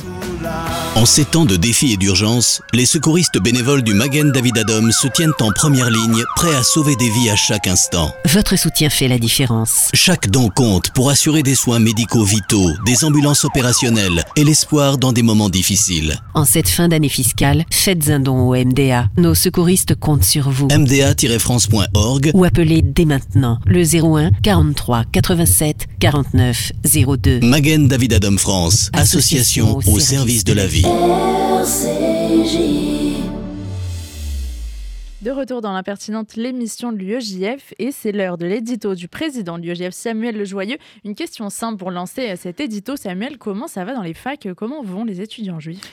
[0.94, 5.08] En ces temps de défis et d'urgence, les secouristes bénévoles du Magen David Adom se
[5.08, 8.12] tiennent en première ligne, prêts à sauver des vies à chaque instant.
[8.26, 9.88] Votre soutien fait la différence.
[9.94, 15.14] Chaque don compte pour assurer des soins médicaux vitaux, des ambulances opérationnelles et l'espoir dans
[15.14, 16.14] des moments difficiles.
[16.34, 19.08] En cette fin d'année fiscale, faites un don au MDA.
[19.16, 20.68] Nos secouristes comptent sur vous.
[20.68, 26.72] MDA-France.org ou appelez dès maintenant le 01 43 87 49
[27.16, 27.40] 02.
[27.40, 30.81] Magen David Adom France, association, au service de la vie.
[30.82, 30.88] De
[35.30, 39.92] retour dans l'impertinente l'émission de l'UEJF et c'est l'heure de l'édito du président de l'UEJF
[39.92, 40.78] Samuel Lejoyeux.
[41.04, 42.96] Une question simple pour lancer cet édito.
[42.96, 44.48] Samuel, comment ça va dans les facs?
[44.56, 45.88] Comment vont les étudiants juifs?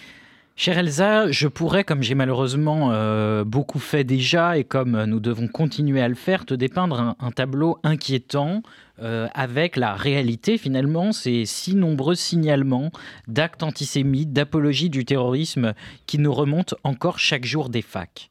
[0.55, 5.47] Chère Elsa, je pourrais, comme j'ai malheureusement euh, beaucoup fait déjà et comme nous devons
[5.47, 8.63] continuer à le faire, te dépeindre un, un tableau inquiétant
[9.01, 12.91] euh, avec la réalité finalement, ces si nombreux signalements
[13.27, 15.73] d'actes antisémites, d'apologie du terrorisme
[16.05, 18.29] qui nous remontent encore chaque jour des facs.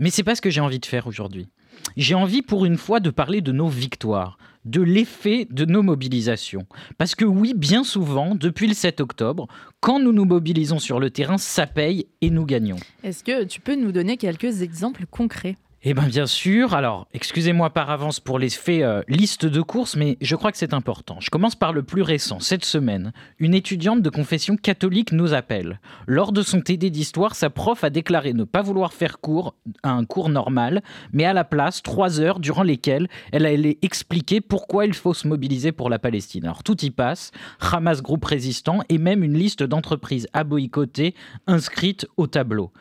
[0.00, 1.48] Mais c'est pas ce que j'ai envie de faire aujourd'hui.
[1.96, 6.66] J'ai envie pour une fois de parler de nos victoires, de l'effet de nos mobilisations.
[6.98, 9.46] Parce que oui, bien souvent, depuis le 7 octobre,
[9.80, 12.78] quand nous nous mobilisons sur le terrain, ça paye et nous gagnons.
[13.02, 15.56] Est-ce que tu peux nous donner quelques exemples concrets?
[15.86, 19.96] Eh bien bien sûr, alors excusez-moi par avance pour les faits euh, liste de courses,
[19.96, 21.18] mais je crois que c'est important.
[21.20, 22.40] Je commence par le plus récent.
[22.40, 25.80] Cette semaine, une étudiante de confession catholique nous appelle.
[26.06, 30.06] Lors de son TD d'histoire, sa prof a déclaré ne pas vouloir faire cours, un
[30.06, 30.82] cours normal,
[31.12, 35.28] mais à la place, trois heures durant lesquelles elle allait expliquer pourquoi il faut se
[35.28, 36.44] mobiliser pour la Palestine.
[36.44, 37.30] Alors tout y passe,
[37.60, 41.14] Hamas groupe résistant et même une liste d'entreprises à boycotter
[41.46, 42.72] inscrite au tableau.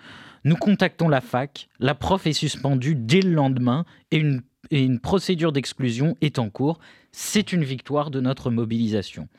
[0.46, 6.18] Nous contactons la fac, la prof est suspendue dès le lendemain et une, procédure d'exclusion
[6.22, 6.80] est en cours.
[7.12, 9.30] C'est une victoire de notre mobilisation.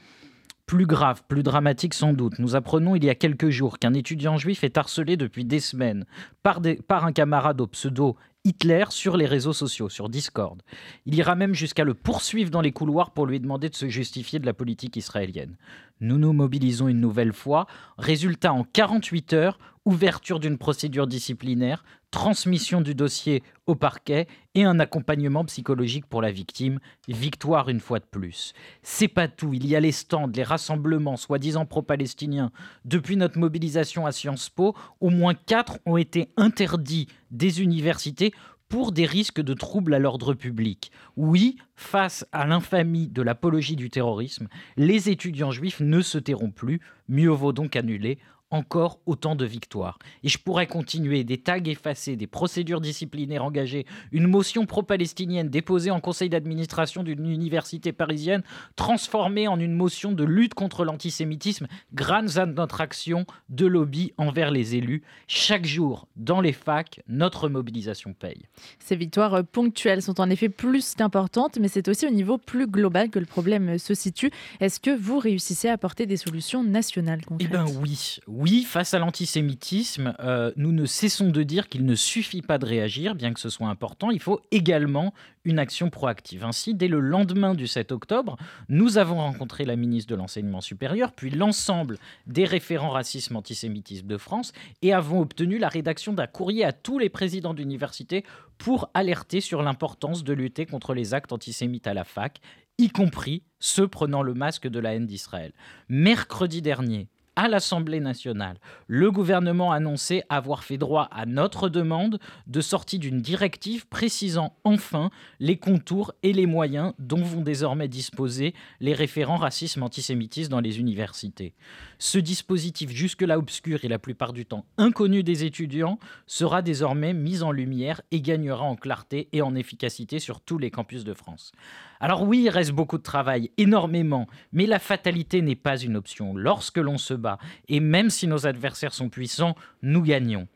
[0.65, 4.39] Plus grave, plus dramatique sans doute, nous apprenons il y a quelques jours qu'un étudiant
[4.39, 6.07] juif est harcelé depuis des semaines
[6.43, 10.63] par, par un camarade au pseudo Hitler sur les réseaux sociaux, sur Discord.
[11.07, 14.39] Il ira même jusqu'à le poursuivre dans les couloirs pour lui demander de se justifier
[14.39, 15.57] de la politique israélienne.
[16.01, 17.67] Nous nous mobilisons une nouvelle fois.
[17.97, 24.79] Résultat en 48 heures, ouverture d'une procédure disciplinaire, transmission du dossier au parquet et un
[24.79, 26.79] accompagnement psychologique pour la victime.
[27.09, 28.53] Victoire une fois de plus.
[28.83, 29.53] C'est pas tout.
[29.53, 32.53] Il y a les stands, les rassemblements soi-disant pro-palestiniens.
[32.85, 38.33] Depuis notre mobilisation à Sciences Po, au moins quatre ont été interdits des universités
[38.69, 40.91] pour des risques de troubles à l'ordre public.
[41.17, 46.81] Oui, face à l'infamie de l'apologie du terrorisme, les étudiants juifs ne se tairont plus.
[47.09, 48.19] Mieux vaut donc annuler
[48.55, 49.99] encore autant de victoires.
[50.23, 55.91] Et je pourrais continuer, des tags effacés, des procédures disciplinaires engagées, une motion pro-palestinienne déposée
[55.91, 58.45] en conseil d'administration d'une université parisienne,
[58.77, 64.53] transformée en une motion de lutte contre l'antisémitisme grâce à notre action de lobby envers
[64.53, 65.03] les élus.
[65.27, 68.47] Chaque jour, dans les facs, notre mobilisation paye.
[68.79, 73.11] Ces victoires ponctuelles sont en effet plus qu'importantes, mais c'est aussi au niveau plus global
[73.11, 74.31] que le problème se situe.
[74.61, 77.49] Est-ce que vous réussissez à apporter des solutions nationales concrètes?
[77.51, 81.95] Eh bien oui, oui, face à l'antisémitisme, euh, nous ne cessons de dire qu'il ne
[81.95, 85.15] suffit pas de réagir, bien que ce soit important, il faut également
[85.45, 86.45] une action proactive.
[86.45, 88.37] Ainsi, dès le lendemain du 7 octobre,
[88.69, 94.53] nous avons rencontré la ministre de l'Enseignement supérieur, puis l'ensemble des référents racisme-antisémitisme de France,
[94.83, 98.25] et avons obtenu la rédaction d'un courrier à tous les présidents d'université
[98.59, 102.41] pour alerter sur l'importance de lutter contre les actes antisémites à la fac,
[102.79, 105.53] y compris ceux prenant le masque de la haine d'Israël.
[105.89, 112.19] Mercredi dernier, à l'Assemblée nationale, le gouvernement a annoncé avoir fait droit à notre demande
[112.47, 115.11] de sortie d'une directive précisant enfin
[115.41, 121.55] les contours et les moyens dont vont désormais disposer les référents racisme-antisémitisme dans les universités.
[121.99, 127.43] Ce dispositif jusque-là obscur et la plupart du temps inconnu des étudiants sera désormais mis
[127.43, 131.53] en lumière et gagnera en clarté et en efficacité sur tous les campus de France.
[132.01, 136.35] Alors oui, il reste beaucoup de travail, énormément, mais la fatalité n'est pas une option.
[136.37, 137.39] Lorsque l'on se bat,
[137.69, 140.49] et même si nos adversaires sont puissants, nous gagnons.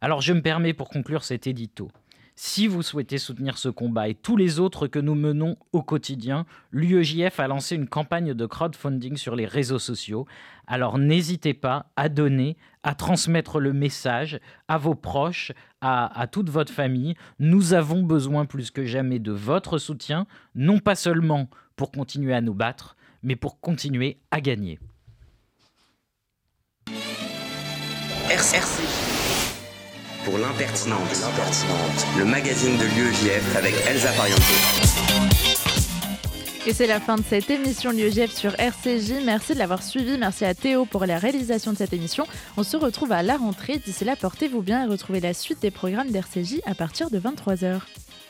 [0.00, 1.90] Alors je me permets pour conclure cet édito.
[2.40, 6.46] Si vous souhaitez soutenir ce combat et tous les autres que nous menons au quotidien,
[6.70, 10.24] l'UEJF a lancé une campagne de crowdfunding sur les réseaux sociaux.
[10.68, 15.50] Alors n'hésitez pas à donner, à transmettre le message à vos proches,
[15.80, 17.14] à, toute votre famille.
[17.38, 22.40] Nous avons besoin plus que jamais de votre soutien, non pas seulement pour continuer à
[22.40, 24.78] nous battre, mais pour continuer à gagner.
[28.30, 28.82] RCRC
[30.24, 31.00] pour l'impertinente,
[32.18, 35.07] le magazine de l'UEJF avec Elsa Pariente.
[36.68, 39.24] Et c'est la fin de cette émission l'UEJF sur RCJ.
[39.24, 40.18] Merci de l'avoir suivi.
[40.18, 42.26] Merci à Théo pour la réalisation de cette émission.
[42.58, 43.78] On se retrouve à la rentrée.
[43.78, 47.80] D'ici là, portez-vous bien et retrouvez la suite des programmes d'RCJ à partir de 23h.